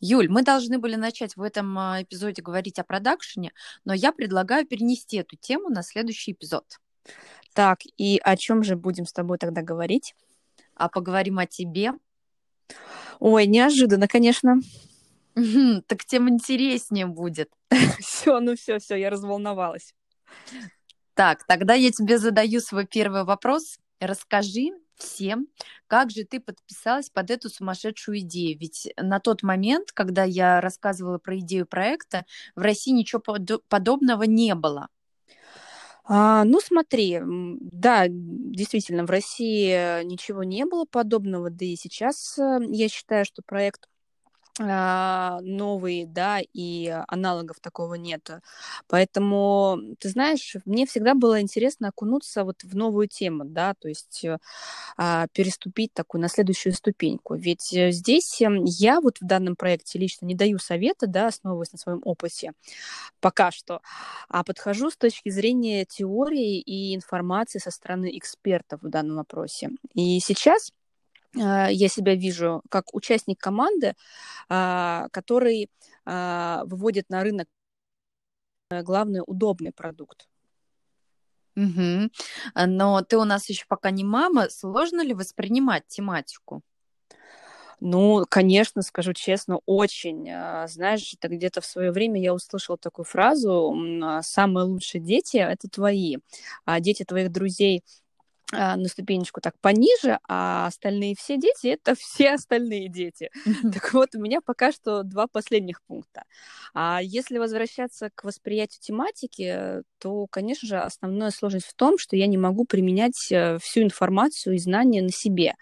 Юль, 0.00 0.28
мы 0.28 0.42
должны 0.42 0.80
были 0.80 0.96
начать 0.96 1.36
в 1.36 1.42
этом 1.42 1.78
а, 1.78 2.02
эпизоде 2.02 2.42
говорить 2.42 2.80
о 2.80 2.82
продакшене, 2.82 3.52
но 3.84 3.94
я 3.94 4.10
предлагаю 4.10 4.66
перенести 4.66 5.18
эту 5.18 5.36
тему 5.36 5.68
на 5.68 5.84
следующий 5.84 6.32
эпизод. 6.32 6.64
Так, 7.54 7.82
и 7.96 8.20
о 8.24 8.36
чем 8.36 8.64
же 8.64 8.74
будем 8.74 9.06
с 9.06 9.12
тобой 9.12 9.38
тогда 9.38 9.62
говорить? 9.62 10.16
А 10.74 10.88
поговорим 10.88 11.38
о 11.38 11.46
тебе. 11.46 11.92
Ой, 13.20 13.46
неожиданно, 13.46 14.08
конечно. 14.08 14.56
Так 15.86 16.04
тем 16.04 16.28
интереснее 16.28 17.06
будет. 17.06 17.48
Все, 18.00 18.40
ну 18.40 18.56
все, 18.56 18.80
все, 18.80 18.96
я 18.96 19.08
разволновалась. 19.08 19.94
Так, 21.14 21.44
тогда 21.46 21.74
я 21.74 21.90
тебе 21.90 22.18
задаю 22.18 22.60
свой 22.60 22.86
первый 22.86 23.24
вопрос. 23.24 23.78
Расскажи 24.00 24.70
всем, 24.96 25.48
как 25.86 26.10
же 26.10 26.24
ты 26.24 26.40
подписалась 26.40 27.10
под 27.10 27.30
эту 27.30 27.48
сумасшедшую 27.48 28.20
идею? 28.20 28.58
Ведь 28.58 28.88
на 28.96 29.18
тот 29.18 29.42
момент, 29.42 29.92
когда 29.92 30.24
я 30.24 30.60
рассказывала 30.60 31.18
про 31.18 31.38
идею 31.38 31.66
проекта, 31.66 32.24
в 32.54 32.60
России 32.60 32.92
ничего 32.92 33.20
подобного 33.68 34.22
не 34.24 34.54
было. 34.54 34.88
А, 36.04 36.44
ну, 36.44 36.60
смотри, 36.60 37.20
да, 37.22 38.06
действительно, 38.08 39.04
в 39.04 39.10
России 39.10 40.02
ничего 40.04 40.42
не 40.42 40.64
было 40.64 40.84
подобного, 40.84 41.50
да 41.50 41.64
и 41.64 41.76
сейчас 41.76 42.36
э, 42.36 42.58
я 42.68 42.88
считаю, 42.88 43.24
что 43.24 43.42
проект 43.46 43.86
новые, 44.58 46.06
да, 46.06 46.40
и 46.52 46.88
аналогов 47.08 47.60
такого 47.60 47.94
нет. 47.94 48.28
Поэтому, 48.88 49.78
ты 49.98 50.08
знаешь, 50.08 50.56
мне 50.64 50.86
всегда 50.86 51.14
было 51.14 51.40
интересно 51.40 51.88
окунуться 51.88 52.44
вот 52.44 52.62
в 52.62 52.76
новую 52.76 53.08
тему, 53.08 53.44
да, 53.44 53.74
то 53.78 53.88
есть 53.88 54.24
а, 54.96 55.26
переступить 55.32 55.92
такую 55.94 56.20
на 56.20 56.28
следующую 56.28 56.72
ступеньку. 56.74 57.34
Ведь 57.34 57.72
э, 57.72 57.90
здесь 57.92 58.40
эм, 58.42 58.64
я 58.64 59.00
вот 59.00 59.18
в 59.20 59.26
данном 59.26 59.56
проекте 59.56 59.98
лично 59.98 60.26
не 60.26 60.34
даю 60.34 60.58
совета, 60.58 61.06
да, 61.06 61.28
основываясь 61.28 61.72
на 61.72 61.78
своем 61.78 62.00
опыте 62.04 62.52
пока 63.20 63.50
что, 63.50 63.80
а 64.28 64.44
подхожу 64.44 64.90
с 64.90 64.96
точки 64.96 65.30
зрения 65.30 65.84
теории 65.84 66.60
и 66.60 66.94
информации 66.94 67.58
со 67.58 67.70
стороны 67.70 68.16
экспертов 68.16 68.82
в 68.82 68.88
данном 68.88 69.16
вопросе. 69.16 69.70
И 69.94 70.20
сейчас 70.20 70.70
а, 70.70 70.74
я 71.34 71.88
себя 71.88 72.14
вижу 72.14 72.62
как 72.68 72.94
участник 72.94 73.38
команды, 73.38 73.94
а, 74.48 75.08
который 75.12 75.70
а, 76.04 76.62
выводит 76.64 77.08
на 77.10 77.22
рынок 77.22 77.48
э, 78.70 78.82
главный 78.82 79.22
удобный 79.26 79.72
продукт. 79.72 80.28
Угу. 81.56 82.10
Но 82.66 83.02
ты 83.02 83.18
у 83.18 83.24
нас 83.24 83.48
еще 83.48 83.64
пока 83.68 83.90
не 83.90 84.04
мама. 84.04 84.48
Сложно 84.50 85.02
ли 85.02 85.14
воспринимать 85.14 85.86
тематику? 85.88 86.62
Ну, 87.80 88.24
конечно, 88.28 88.82
скажу 88.82 89.14
честно, 89.14 89.60
очень. 89.64 90.26
Знаешь, 90.68 91.14
это 91.14 91.28
где-то 91.28 91.60
в 91.62 91.66
свое 91.66 91.92
время 91.92 92.20
я 92.20 92.34
услышала 92.34 92.76
такую 92.76 93.06
фразу: 93.06 93.74
"Самые 94.22 94.64
лучшие 94.64 95.00
дети 95.00 95.38
это 95.38 95.68
твои, 95.68 96.18
а 96.66 96.80
дети 96.80 97.04
твоих 97.04 97.32
друзей 97.32 97.82
на 98.52 98.88
ступенечку 98.88 99.40
так 99.40 99.58
пониже, 99.60 100.18
а 100.28 100.66
остальные 100.66 101.14
все 101.16 101.36
дети— 101.36 101.66
это 101.68 101.94
все 101.94 102.32
остальные 102.32 102.88
дети. 102.88 103.30
Так 103.72 103.92
вот, 103.92 104.14
у 104.14 104.20
меня 104.20 104.40
пока 104.40 104.72
что 104.72 105.02
два 105.02 105.26
последних 105.26 105.82
пункта. 105.82 106.24
А 106.74 107.00
если 107.02 107.38
возвращаться 107.38 108.10
к 108.14 108.24
восприятию 108.24 108.80
тематики, 108.82 109.82
то, 109.98 110.26
конечно 110.28 110.66
же, 110.66 110.78
основная 110.78 111.30
сложность 111.30 111.66
в 111.66 111.74
том, 111.74 111.98
что 111.98 112.16
я 112.16 112.26
не 112.26 112.38
могу 112.38 112.64
применять 112.64 113.30
э, 113.30 113.58
всю 113.58 113.82
информацию 113.82 114.54
и 114.54 114.58
знания 114.58 115.02
на 115.02 115.10
себе. 115.10 115.54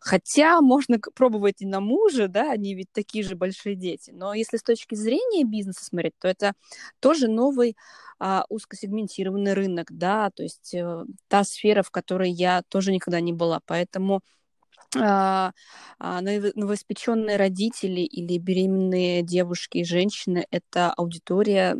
Хотя 0.00 0.60
можно 0.62 0.98
пробовать 1.14 1.56
и 1.60 1.66
на 1.66 1.80
муже, 1.80 2.28
да, 2.28 2.50
они 2.52 2.74
ведь 2.74 2.90
такие 2.92 3.22
же 3.22 3.36
большие 3.36 3.76
дети. 3.76 4.10
Но 4.12 4.32
если 4.32 4.56
с 4.56 4.62
точки 4.62 4.94
зрения 4.94 5.44
бизнеса 5.44 5.84
смотреть, 5.84 6.14
то 6.18 6.26
это 6.26 6.54
тоже 7.00 7.28
новый 7.28 7.76
а, 8.18 8.44
узкосегментированный 8.48 9.54
рынок, 9.54 9.88
да, 9.90 10.30
то 10.30 10.42
есть 10.42 10.74
э, 10.74 11.04
та 11.28 11.42
сфера, 11.42 11.82
в 11.82 11.90
которой 11.90 12.09
я 12.28 12.62
тоже 12.68 12.92
никогда 12.92 13.20
не 13.20 13.32
была. 13.32 13.60
Поэтому 13.66 14.20
а, 14.96 15.52
а, 15.98 16.20
новоиспеченные 16.20 17.36
родители 17.36 18.00
или 18.00 18.38
беременные 18.38 19.22
девушки 19.22 19.78
и 19.78 19.84
женщины— 19.84 20.46
это 20.50 20.92
аудитория, 20.92 21.76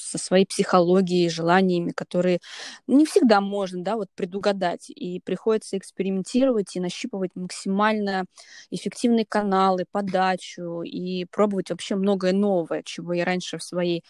со 0.00 0.16
своей 0.16 0.46
психологией, 0.46 1.28
желаниями, 1.28 1.90
которые 1.92 2.38
не 2.86 3.04
всегда 3.04 3.42
можно, 3.42 3.84
да, 3.84 3.96
вот 3.96 4.08
предугадать. 4.14 4.88
И 4.88 5.20
приходится 5.20 5.76
экспериментировать 5.76 6.74
и 6.76 6.80
нащупывать 6.80 7.32
максимально 7.34 8.24
эффективные 8.70 9.26
каналы, 9.26 9.84
подачу 9.92 10.82
и 10.82 11.26
пробовать 11.26 11.68
вообще 11.70 11.96
многое 11.96 12.32
новое, 12.32 12.82
чего 12.82 13.12
я 13.12 13.26
раньше 13.26 13.58
в 13.58 13.62
своей 13.62 14.04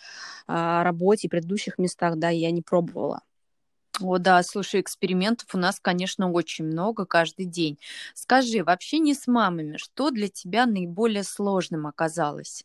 а, 0.49 0.85
работе 0.85 1.29
и 1.29 1.31
предыдущих 1.31 1.79
местах, 1.79 2.19
да, 2.19 2.31
я 2.31 2.51
не 2.51 2.63
пробовала. 2.63 3.21
О, 4.01 4.19
да, 4.19 4.43
слушай, 4.43 4.81
экспериментов 4.81 5.55
у 5.55 5.59
нас, 5.59 5.79
конечно, 5.81 6.31
очень 6.31 6.65
много 6.65 7.07
каждый 7.07 7.47
день. 7.47 7.79
Скажи, 8.15 8.63
вообще 8.65 8.99
не 8.99 9.15
с 9.15 9.27
мамами, 9.27 9.77
что 9.79 10.11
для 10.11 10.29
тебя 10.29 10.67
наиболее 10.67 11.23
сложным 11.25 11.87
оказалось? 11.87 12.65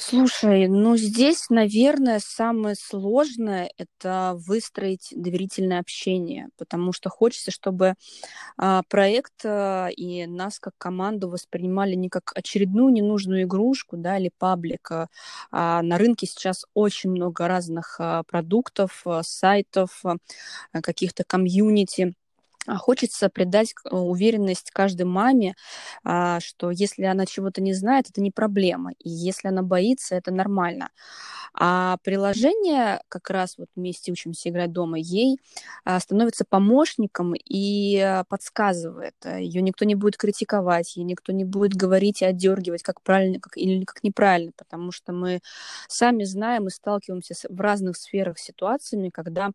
Слушай, 0.00 0.68
ну 0.68 0.96
здесь, 0.96 1.50
наверное, 1.50 2.20
самое 2.20 2.76
сложное 2.76 3.68
это 3.78 4.34
выстроить 4.46 5.08
доверительное 5.10 5.80
общение, 5.80 6.50
потому 6.56 6.92
что 6.92 7.10
хочется, 7.10 7.50
чтобы 7.50 7.94
а, 8.58 8.82
проект 8.88 9.44
а, 9.44 9.88
и 9.88 10.26
нас 10.26 10.60
как 10.60 10.74
команду 10.78 11.28
воспринимали 11.30 11.94
не 11.94 12.08
как 12.10 12.32
очередную 12.36 12.92
ненужную 12.92 13.42
игрушку, 13.44 13.96
да, 13.96 14.18
или 14.18 14.30
паблик. 14.38 14.90
А, 14.92 15.08
а 15.52 15.82
на 15.82 15.98
рынке 15.98 16.26
сейчас 16.26 16.64
очень 16.74 17.10
много 17.10 17.48
разных 17.48 17.96
а, 18.00 18.22
продуктов, 18.24 19.02
а, 19.06 19.22
сайтов, 19.24 20.02
каких-то 20.82 21.24
комьюнити 21.24 22.14
хочется 22.76 23.28
придать 23.28 23.74
э, 23.84 23.94
уверенность 23.94 24.70
каждой 24.70 25.06
маме, 25.06 25.54
а, 26.04 26.40
что 26.40 26.70
если 26.70 27.04
она 27.04 27.26
чего-то 27.26 27.62
не 27.62 27.72
знает, 27.72 28.10
это 28.10 28.20
не 28.20 28.30
проблема. 28.30 28.92
И 28.98 29.08
если 29.08 29.48
она 29.48 29.62
боится, 29.62 30.14
это 30.16 30.32
нормально. 30.32 30.90
А 31.54 31.96
приложение, 32.04 33.00
как 33.08 33.30
раз 33.30 33.56
вот 33.58 33.68
вместе 33.74 34.12
учимся 34.12 34.50
играть 34.50 34.72
дома, 34.72 34.98
ей 34.98 35.38
а, 35.84 35.98
становится 36.00 36.44
помощником 36.44 37.34
и 37.34 38.22
подсказывает. 38.28 39.14
Ее 39.24 39.62
никто 39.62 39.84
не 39.84 39.94
будет 39.94 40.16
критиковать, 40.16 40.96
ей 40.96 41.04
никто 41.04 41.32
не 41.32 41.44
будет 41.44 41.74
говорить 41.74 42.22
и 42.22 42.26
отдергивать, 42.26 42.82
как 42.82 43.02
правильно 43.02 43.40
как, 43.40 43.56
или 43.56 43.84
как 43.84 44.02
неправильно, 44.02 44.52
потому 44.56 44.92
что 44.92 45.12
мы 45.12 45.40
сами 45.88 46.24
знаем 46.24 46.66
и 46.66 46.70
сталкиваемся 46.70 47.34
с, 47.34 47.46
в 47.48 47.60
разных 47.60 47.96
сферах 47.96 48.38
с 48.38 48.42
ситуациями, 48.42 49.10
когда 49.10 49.50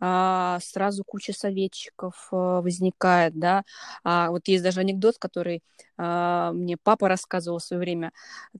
а, 0.00 0.58
сразу 0.62 1.04
куча 1.04 1.32
советчиков, 1.32 2.28
возникает, 2.62 3.38
да. 3.38 3.64
А 4.04 4.30
вот 4.30 4.48
есть 4.48 4.62
даже 4.64 4.80
анекдот, 4.80 5.16
который 5.18 5.62
а, 5.96 6.52
мне 6.52 6.76
папа 6.82 7.08
рассказывал 7.08 7.58
в 7.58 7.64
свое 7.64 7.80
время, 7.80 8.12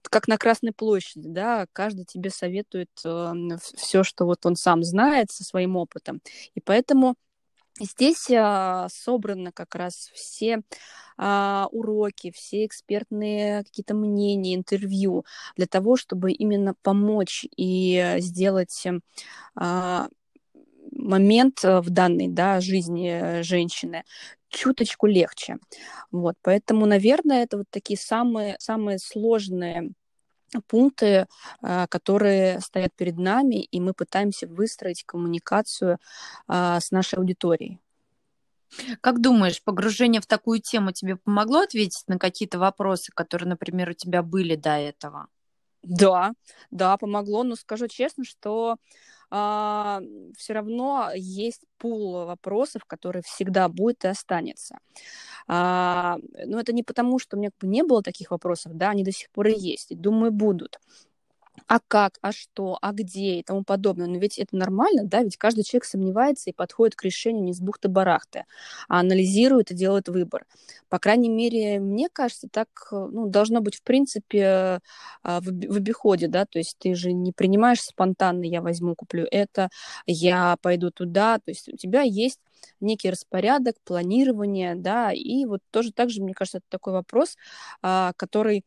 как 0.09 0.27
на 0.27 0.37
Красной 0.37 0.71
площади, 0.73 1.27
да, 1.29 1.65
каждый 1.73 2.05
тебе 2.05 2.29
советует 2.29 2.89
а, 3.05 3.33
все, 3.75 4.03
что 4.03 4.25
вот 4.25 4.45
он 4.45 4.55
сам 4.55 4.83
знает 4.83 5.31
со 5.31 5.43
своим 5.43 5.75
опытом. 5.75 6.21
И 6.55 6.61
поэтому 6.61 7.15
Здесь 7.79 8.31
а, 8.31 8.87
собраны 8.89 9.51
как 9.51 9.75
раз 9.75 10.09
все 10.13 10.61
а, 11.17 11.67
уроки, 11.71 12.31
все 12.31 12.65
экспертные 12.65 13.65
какие-то 13.65 13.93
мнения, 13.93 14.55
интервью 14.55 15.25
для 15.57 15.67
того, 15.67 15.97
чтобы 15.97 16.31
именно 16.31 16.73
помочь 16.83 17.45
и 17.57 18.15
сделать 18.19 18.85
а, 19.55 20.07
момент 21.05 21.63
э, 21.63 21.79
в 21.81 21.89
данной 21.89 22.27
да, 22.27 22.59
жизни 22.59 23.09
э, 23.09 23.43
женщины 23.43 24.03
чуточку 24.49 25.07
легче. 25.07 25.57
Вот, 26.11 26.35
поэтому, 26.41 26.85
наверное, 26.85 27.43
это 27.43 27.57
вот 27.57 27.67
такие 27.69 27.97
самые, 27.97 28.55
самые 28.59 28.99
сложные 28.99 29.91
пункты, 30.67 31.27
э, 31.61 31.87
которые 31.89 32.59
стоят 32.61 32.93
перед 32.95 33.17
нами, 33.17 33.63
и 33.63 33.79
мы 33.79 33.93
пытаемся 33.93 34.47
выстроить 34.47 35.03
коммуникацию 35.03 35.99
с 36.47 36.91
нашей 36.91 37.19
аудиторией. 37.19 37.79
Как 39.01 39.21
думаешь, 39.21 39.63
погружение 39.63 40.21
в 40.21 40.25
такую 40.25 40.59
тему 40.59 40.91
тебе 40.91 41.15
помогло 41.17 41.61
ответить 41.61 42.03
на 42.07 42.17
какие-то 42.17 42.59
вопросы, 42.59 43.11
которые, 43.13 43.49
например, 43.49 43.89
у 43.89 43.93
тебя 43.93 44.21
были 44.21 44.55
до 44.55 44.71
этого? 44.71 45.27
Да, 45.83 46.33
да, 46.71 46.97
помогло, 46.97 47.43
но 47.43 47.55
скажу 47.55 47.87
честно, 47.87 48.23
что 48.25 48.77
а, 49.37 50.01
все 50.37 50.53
равно 50.53 51.09
есть 51.13 51.63
пул 51.77 52.25
вопросов, 52.25 52.85
который 52.85 53.21
всегда 53.21 53.67
будет 53.67 54.05
и 54.05 54.07
останется. 54.07 54.77
А, 55.45 56.17
но 56.45 56.57
это 56.57 56.71
не 56.71 56.83
потому, 56.83 57.19
что 57.19 57.35
у 57.35 57.39
меня 57.39 57.49
не 57.61 57.83
было 57.83 58.01
таких 58.01 58.31
вопросов, 58.31 58.77
да, 58.77 58.91
они 58.91 59.03
до 59.03 59.11
сих 59.11 59.29
пор 59.31 59.47
и 59.47 59.59
есть, 59.59 59.91
и 59.91 59.95
думаю, 59.95 60.31
будут 60.31 60.79
а 61.67 61.79
как, 61.87 62.17
а 62.21 62.31
что, 62.31 62.77
а 62.81 62.91
где? 62.91 63.39
и 63.39 63.43
тому 63.43 63.63
подобное. 63.63 64.07
Но 64.07 64.17
ведь 64.17 64.37
это 64.37 64.55
нормально, 64.55 65.03
да, 65.03 65.23
ведь 65.23 65.37
каждый 65.37 65.63
человек 65.63 65.85
сомневается 65.85 66.49
и 66.49 66.53
подходит 66.53 66.95
к 66.95 67.03
решению 67.03 67.43
не 67.43 67.53
с 67.53 67.59
бухты-барахты, 67.59 68.45
а 68.87 68.99
анализирует 68.99 69.71
и 69.71 69.75
делает 69.75 70.07
выбор. 70.07 70.45
По 70.89 70.99
крайней 70.99 71.29
мере, 71.29 71.79
мне 71.79 72.07
кажется, 72.11 72.47
так 72.51 72.67
ну, 72.91 73.27
должно 73.27 73.61
быть 73.61 73.75
в 73.77 73.83
принципе 73.83 74.79
а, 75.23 75.41
в, 75.41 75.47
обиходе, 75.47 76.27
да, 76.27 76.45
то 76.45 76.59
есть 76.59 76.77
ты 76.77 76.93
же 76.95 77.13
не 77.13 77.31
принимаешь 77.31 77.81
спонтанно, 77.81 78.43
я 78.43 78.61
возьму, 78.61 78.95
куплю 78.95 79.25
это, 79.31 79.69
я 80.05 80.57
пойду 80.61 80.91
туда, 80.91 81.37
то 81.37 81.51
есть 81.51 81.69
у 81.69 81.77
тебя 81.77 82.01
есть 82.01 82.39
некий 82.79 83.09
распорядок, 83.09 83.75
планирование, 83.83 84.75
да, 84.75 85.11
и 85.11 85.45
вот 85.45 85.61
тоже 85.71 85.91
так 85.91 86.09
же, 86.09 86.21
мне 86.21 86.33
кажется, 86.33 86.59
это 86.59 86.67
такой 86.69 86.93
вопрос, 86.93 87.37
а, 87.81 88.13
который 88.17 88.63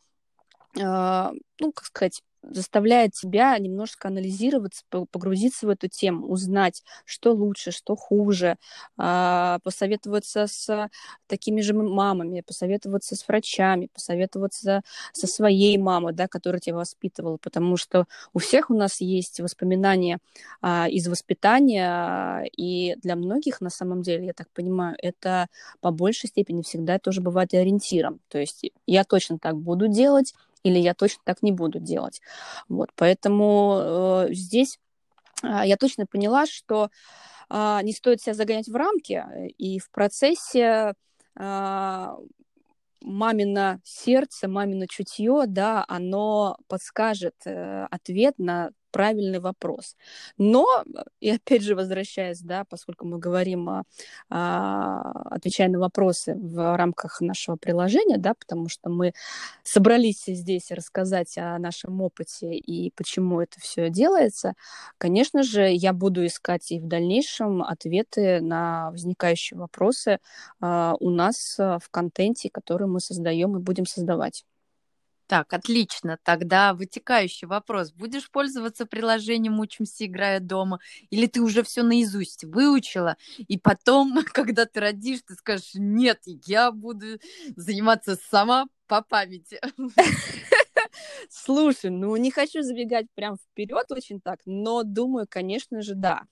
ну, 0.74 1.72
как 1.72 1.86
сказать, 1.86 2.22
заставляет 2.42 3.12
тебя 3.12 3.56
немножко 3.58 4.08
анализироваться, 4.08 4.84
погрузиться 4.90 5.66
в 5.66 5.70
эту 5.70 5.88
тему, 5.88 6.26
узнать, 6.26 6.82
что 7.04 7.32
лучше, 7.32 7.70
что 7.70 7.96
хуже, 7.96 8.56
а, 8.96 9.58
посоветоваться 9.62 10.46
с 10.46 10.90
такими 11.26 11.60
же 11.60 11.74
мамами, 11.74 12.42
посоветоваться 12.46 13.16
с 13.16 13.26
врачами, 13.26 13.88
посоветоваться 13.92 14.82
со 15.12 15.26
своей 15.26 15.76
мамой, 15.78 16.12
да, 16.12 16.28
которая 16.28 16.60
тебя 16.60 16.76
воспитывала, 16.76 17.36
потому 17.36 17.76
что 17.76 18.06
у 18.32 18.38
всех 18.38 18.70
у 18.70 18.74
нас 18.74 19.00
есть 19.00 19.40
воспоминания 19.40 20.18
а, 20.60 20.88
из 20.88 21.08
воспитания, 21.08 22.48
и 22.56 22.96
для 23.02 23.16
многих, 23.16 23.60
на 23.60 23.70
самом 23.70 24.02
деле, 24.02 24.26
я 24.26 24.32
так 24.32 24.48
понимаю, 24.50 24.96
это 25.00 25.48
по 25.80 25.90
большей 25.90 26.28
степени 26.28 26.62
всегда 26.62 26.98
тоже 26.98 27.20
бывает 27.20 27.54
ориентиром. 27.54 28.20
То 28.28 28.38
есть 28.38 28.70
я 28.86 29.04
точно 29.04 29.38
так 29.38 29.56
буду 29.56 29.88
делать, 29.88 30.34
или 30.62 30.78
я 30.78 30.94
точно 30.94 31.22
так 31.24 31.42
не 31.42 31.52
буду 31.52 31.80
делать. 31.80 32.20
Вот, 32.68 32.90
поэтому 32.94 34.26
э, 34.28 34.34
здесь 34.34 34.78
э, 35.42 35.62
я 35.64 35.76
точно 35.76 36.06
поняла, 36.06 36.46
что 36.46 36.90
э, 37.50 37.78
не 37.82 37.92
стоит 37.92 38.20
себя 38.20 38.34
загонять 38.34 38.68
в 38.68 38.76
рамки, 38.76 39.24
и 39.58 39.78
в 39.78 39.90
процессе 39.90 40.94
э, 41.38 42.06
мамино 43.00 43.80
сердце, 43.84 44.48
мамино 44.48 44.86
чутье, 44.88 45.44
да, 45.46 45.84
оно 45.88 46.58
подскажет 46.66 47.34
э, 47.44 47.86
ответ 47.90 48.34
на 48.38 48.70
правильный 48.90 49.40
вопрос. 49.40 49.96
Но, 50.36 50.66
и 51.20 51.30
опять 51.30 51.62
же 51.62 51.74
возвращаясь, 51.74 52.40
да, 52.40 52.64
поскольку 52.68 53.06
мы 53.06 53.18
говорим, 53.18 53.68
о, 53.68 53.82
о, 54.30 55.12
отвечая 55.30 55.68
на 55.68 55.78
вопросы 55.78 56.34
в 56.34 56.76
рамках 56.76 57.20
нашего 57.20 57.56
приложения, 57.56 58.18
да, 58.18 58.34
потому 58.34 58.68
что 58.68 58.90
мы 58.90 59.12
собрались 59.62 60.24
здесь 60.26 60.70
рассказать 60.70 61.36
о 61.38 61.58
нашем 61.58 62.00
опыте 62.00 62.54
и 62.54 62.90
почему 62.96 63.40
это 63.40 63.60
все 63.60 63.90
делается, 63.90 64.54
конечно 64.98 65.42
же, 65.42 65.68
я 65.70 65.92
буду 65.92 66.24
искать 66.26 66.70
и 66.72 66.80
в 66.80 66.86
дальнейшем 66.86 67.62
ответы 67.62 68.40
на 68.40 68.90
возникающие 68.90 69.58
вопросы 69.58 70.18
э, 70.60 70.94
у 71.00 71.10
нас 71.10 71.56
в 71.58 71.82
контенте, 71.90 72.50
который 72.50 72.86
мы 72.86 73.00
создаем 73.00 73.56
и 73.56 73.60
будем 73.60 73.86
создавать. 73.86 74.44
Так, 75.28 75.52
отлично. 75.52 76.18
Тогда 76.24 76.72
вытекающий 76.72 77.46
вопрос. 77.46 77.92
Будешь 77.92 78.30
пользоваться 78.30 78.86
приложением 78.86 79.60
«Учимся, 79.60 80.06
играя 80.06 80.40
дома» 80.40 80.80
или 81.10 81.26
ты 81.26 81.42
уже 81.42 81.62
все 81.62 81.82
наизусть 81.82 82.44
выучила, 82.44 83.16
и 83.36 83.58
потом, 83.58 84.18
когда 84.32 84.64
ты 84.64 84.80
родишь, 84.80 85.20
ты 85.26 85.34
скажешь, 85.34 85.72
нет, 85.74 86.20
я 86.46 86.72
буду 86.72 87.18
заниматься 87.56 88.16
сама 88.30 88.66
по 88.86 89.02
памяти. 89.02 89.60
Слушай, 91.30 91.90
ну 91.90 92.16
не 92.16 92.30
хочу 92.30 92.62
забегать 92.62 93.06
прям 93.14 93.36
вперед 93.36 93.90
очень 93.90 94.20
так, 94.20 94.40
но 94.46 94.82
думаю, 94.82 95.26
конечно 95.28 95.82
же, 95.82 95.94
да. 95.94 96.22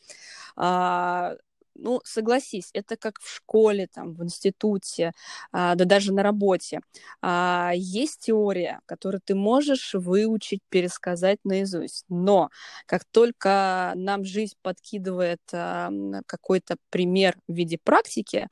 А, 0.57 1.37
ну, 1.79 2.01
согласись, 2.05 2.71
это 2.73 2.97
как 2.97 3.21
в 3.21 3.29
школе, 3.35 3.89
там, 3.93 4.15
в 4.15 4.25
институте, 4.25 5.13
а, 5.53 5.75
да 5.75 5.85
даже 5.85 6.13
на 6.13 6.23
работе. 6.23 6.81
А, 7.23 7.73
есть 7.75 8.21
теория, 8.27 8.81
которую 8.87 9.21
ты 9.25 9.35
можешь 9.35 9.95
выучить, 9.95 10.61
пересказать 10.69 11.39
наизусть. 11.45 12.05
Но 12.09 12.51
как 12.87 13.05
только 13.11 13.93
нам 13.97 14.25
жизнь 14.25 14.57
подкидывает 14.63 15.41
а, 15.53 15.91
какой-то 16.27 16.77
пример 16.91 17.37
в 17.49 17.55
виде 17.55 17.79
практики, 17.83 18.49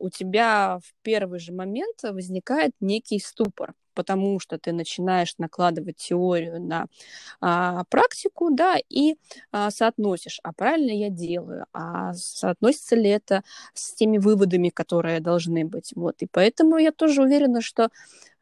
у 0.00 0.10
тебя 0.10 0.78
в 0.78 0.94
первый 1.02 1.40
же 1.40 1.52
момент 1.52 2.02
возникает 2.02 2.72
некий 2.80 3.18
ступор 3.18 3.74
потому 3.94 4.40
что 4.40 4.58
ты 4.58 4.72
начинаешь 4.72 5.34
накладывать 5.38 5.96
теорию 5.96 6.60
на 6.60 6.86
а, 7.40 7.84
практику, 7.90 8.50
да, 8.50 8.76
и 8.88 9.16
а, 9.52 9.70
соотносишь, 9.70 10.40
а 10.42 10.52
правильно 10.52 10.90
я 10.92 11.10
делаю, 11.10 11.66
а 11.72 12.14
соотносится 12.14 12.96
ли 12.96 13.10
это 13.10 13.42
с 13.74 13.94
теми 13.94 14.18
выводами, 14.18 14.70
которые 14.70 15.20
должны 15.20 15.64
быть, 15.64 15.92
вот, 15.96 16.16
и 16.22 16.26
поэтому 16.30 16.78
я 16.78 16.92
тоже 16.92 17.22
уверена, 17.22 17.60
что 17.62 17.90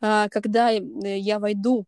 а, 0.01 0.29
когда 0.29 0.71
я 0.71 1.39
войду 1.39 1.87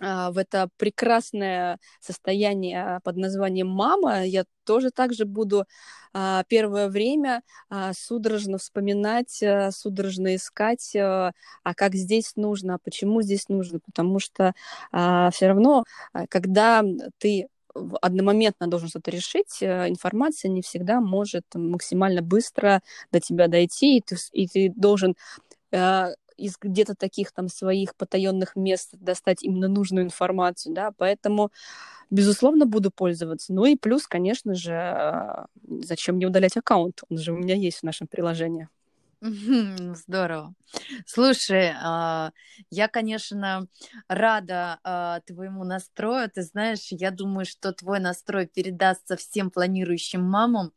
в 0.00 0.38
это 0.38 0.68
прекрасное 0.76 1.78
состояние 2.00 3.00
под 3.04 3.16
названием 3.16 3.68
мама, 3.68 4.24
я 4.24 4.44
тоже 4.64 4.90
также 4.90 5.24
буду 5.24 5.64
а, 6.12 6.44
первое 6.48 6.88
время 6.88 7.42
а, 7.70 7.92
судорожно 7.94 8.58
вспоминать, 8.58 9.42
судорожно 9.70 10.36
искать, 10.36 10.94
а 10.96 11.32
как 11.74 11.94
здесь 11.94 12.32
нужно, 12.36 12.74
а 12.74 12.78
почему 12.78 13.22
здесь 13.22 13.48
нужно, 13.48 13.80
потому 13.84 14.18
что 14.18 14.52
все 14.90 15.46
равно, 15.46 15.84
когда 16.28 16.82
ты 17.18 17.48
одномоментно 18.00 18.66
должен 18.66 18.88
что-то 18.88 19.10
решить, 19.10 19.62
информация 19.62 20.50
не 20.50 20.62
всегда 20.62 21.00
может 21.00 21.44
максимально 21.54 22.22
быстро 22.22 22.82
до 23.12 23.20
тебя 23.20 23.48
дойти, 23.48 23.98
и 23.98 24.00
ты, 24.02 24.16
и 24.32 24.48
ты 24.48 24.72
должен 24.74 25.14
из 26.38 26.56
где-то 26.60 26.94
таких 26.94 27.32
там 27.32 27.48
своих 27.48 27.96
потаенных 27.96 28.56
мест 28.56 28.90
достать 28.94 29.42
именно 29.42 29.68
нужную 29.68 30.04
информацию, 30.06 30.74
да, 30.74 30.92
поэтому, 30.96 31.50
безусловно, 32.10 32.66
буду 32.66 32.90
пользоваться. 32.90 33.52
Ну 33.54 33.66
и 33.66 33.76
плюс, 33.76 34.06
конечно 34.08 34.54
же, 34.54 34.74
а, 34.74 35.46
зачем 35.82 36.16
мне 36.16 36.26
удалять 36.26 36.56
аккаунт? 36.56 37.02
Он 37.10 37.18
же 37.18 37.32
у 37.32 37.36
меня 37.36 37.54
есть 37.56 37.80
в 37.80 37.82
нашем 37.84 38.06
приложении. 38.08 38.68
Здорово. 39.20 40.54
Слушай, 41.06 41.72
а, 41.82 42.30
я, 42.70 42.86
конечно, 42.88 43.66
рада 44.08 44.78
а, 44.84 45.20
твоему 45.26 45.64
настрою. 45.64 46.30
Ты 46.30 46.42
знаешь, 46.42 46.88
я 46.90 47.10
думаю, 47.10 47.44
что 47.44 47.72
твой 47.72 47.98
настрой 47.98 48.46
передастся 48.46 49.16
всем 49.16 49.50
планирующим 49.50 50.22
мамам. 50.22 50.72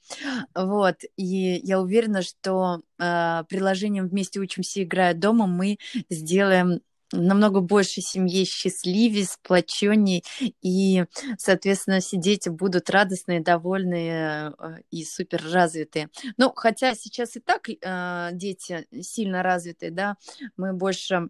Вот. 0.55 0.97
И 1.17 1.59
я 1.63 1.79
уверена, 1.81 2.23
что 2.23 2.81
а, 2.99 3.43
приложением 3.43 4.07
«Вместе 4.07 4.39
учимся, 4.39 4.83
играя 4.83 5.13
дома» 5.13 5.47
мы 5.47 5.77
сделаем 6.09 6.81
намного 7.11 7.61
больше 7.61 8.01
семье 8.01 8.45
счастливее, 8.45 9.25
сплоченнее, 9.25 10.23
и, 10.61 11.05
соответственно, 11.37 11.99
все 11.99 12.17
дети 12.17 12.49
будут 12.49 12.89
радостные, 12.89 13.41
довольные 13.41 14.53
э, 14.57 14.75
и 14.91 15.03
супер 15.03 15.41
развитые. 15.51 16.09
Ну, 16.37 16.51
хотя 16.55 16.95
сейчас 16.95 17.35
и 17.35 17.39
так 17.39 17.69
э, 17.69 18.29
дети 18.33 18.87
сильно 19.01 19.43
развитые, 19.43 19.91
да, 19.91 20.17
мы 20.57 20.73
больше 20.73 21.29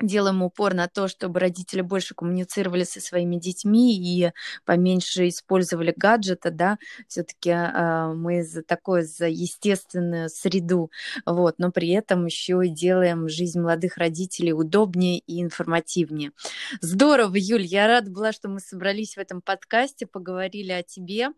делаем 0.00 0.42
упор 0.42 0.74
на 0.74 0.88
то, 0.88 1.08
чтобы 1.08 1.40
родители 1.40 1.80
больше 1.80 2.14
коммуницировали 2.14 2.84
со 2.84 3.00
своими 3.00 3.36
детьми 3.36 3.96
и 3.96 4.32
поменьше 4.64 5.28
использовали 5.28 5.94
гаджеты, 5.96 6.50
да, 6.50 6.78
все-таки 7.08 7.50
э, 7.50 8.12
мы 8.14 8.42
за 8.42 8.62
такое, 8.62 9.02
за 9.02 9.26
естественную 9.26 10.28
среду, 10.28 10.90
вот, 11.26 11.58
но 11.58 11.70
при 11.70 11.90
этом 11.90 12.26
еще 12.26 12.60
и 12.64 12.68
делаем 12.68 13.28
жизнь 13.28 13.60
молодых 13.60 13.96
родителей 13.96 14.52
удобнее 14.52 15.18
и 15.18 15.40
информативнее. 15.40 16.32
Здорово, 16.80 17.36
Юль, 17.36 17.64
я 17.64 17.86
рада 17.86 18.10
была, 18.10 18.32
что 18.32 18.48
мы 18.48 18.60
собрались 18.60 19.16
в 19.16 19.18
этом 19.18 19.40
подкасте, 19.40 20.06
поговорили 20.06 20.72
о 20.72 20.82
тебе. 20.82 21.28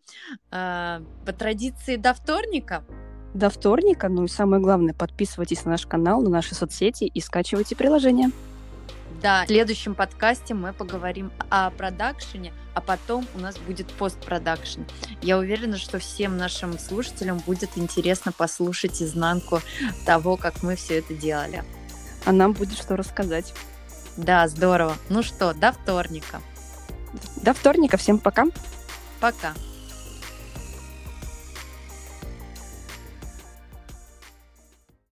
Э, 0.50 1.00
по 1.24 1.32
традиции 1.32 1.96
до 1.96 2.14
вторника 2.14 2.84
до 3.36 3.50
вторника. 3.50 4.08
Ну 4.08 4.24
и 4.24 4.28
самое 4.28 4.62
главное, 4.62 4.94
подписывайтесь 4.94 5.64
на 5.64 5.72
наш 5.72 5.86
канал, 5.86 6.22
на 6.22 6.30
наши 6.30 6.54
соцсети 6.54 7.04
и 7.04 7.20
скачивайте 7.20 7.76
приложение. 7.76 8.30
Да, 9.22 9.44
в 9.44 9.46
следующем 9.46 9.94
подкасте 9.94 10.52
мы 10.54 10.72
поговорим 10.72 11.32
о 11.48 11.70
продакшене, 11.70 12.52
а 12.74 12.80
потом 12.80 13.26
у 13.34 13.38
нас 13.38 13.56
будет 13.58 13.86
постпродакшн. 13.92 14.82
Я 15.22 15.38
уверена, 15.38 15.78
что 15.78 15.98
всем 15.98 16.36
нашим 16.36 16.78
слушателям 16.78 17.38
будет 17.38 17.70
интересно 17.76 18.32
послушать 18.32 19.02
изнанку 19.02 19.60
того, 20.04 20.36
как 20.36 20.62
мы 20.62 20.76
все 20.76 20.98
это 20.98 21.14
делали. 21.14 21.64
А 22.24 22.32
нам 22.32 22.52
будет 22.52 22.76
что 22.76 22.96
рассказать. 22.96 23.54
Да, 24.16 24.46
здорово. 24.48 24.96
Ну 25.08 25.22
что, 25.22 25.54
до 25.54 25.72
вторника. 25.72 26.40
До 27.36 27.54
вторника. 27.54 27.96
Всем 27.96 28.18
пока. 28.18 28.46
Пока. 29.20 29.54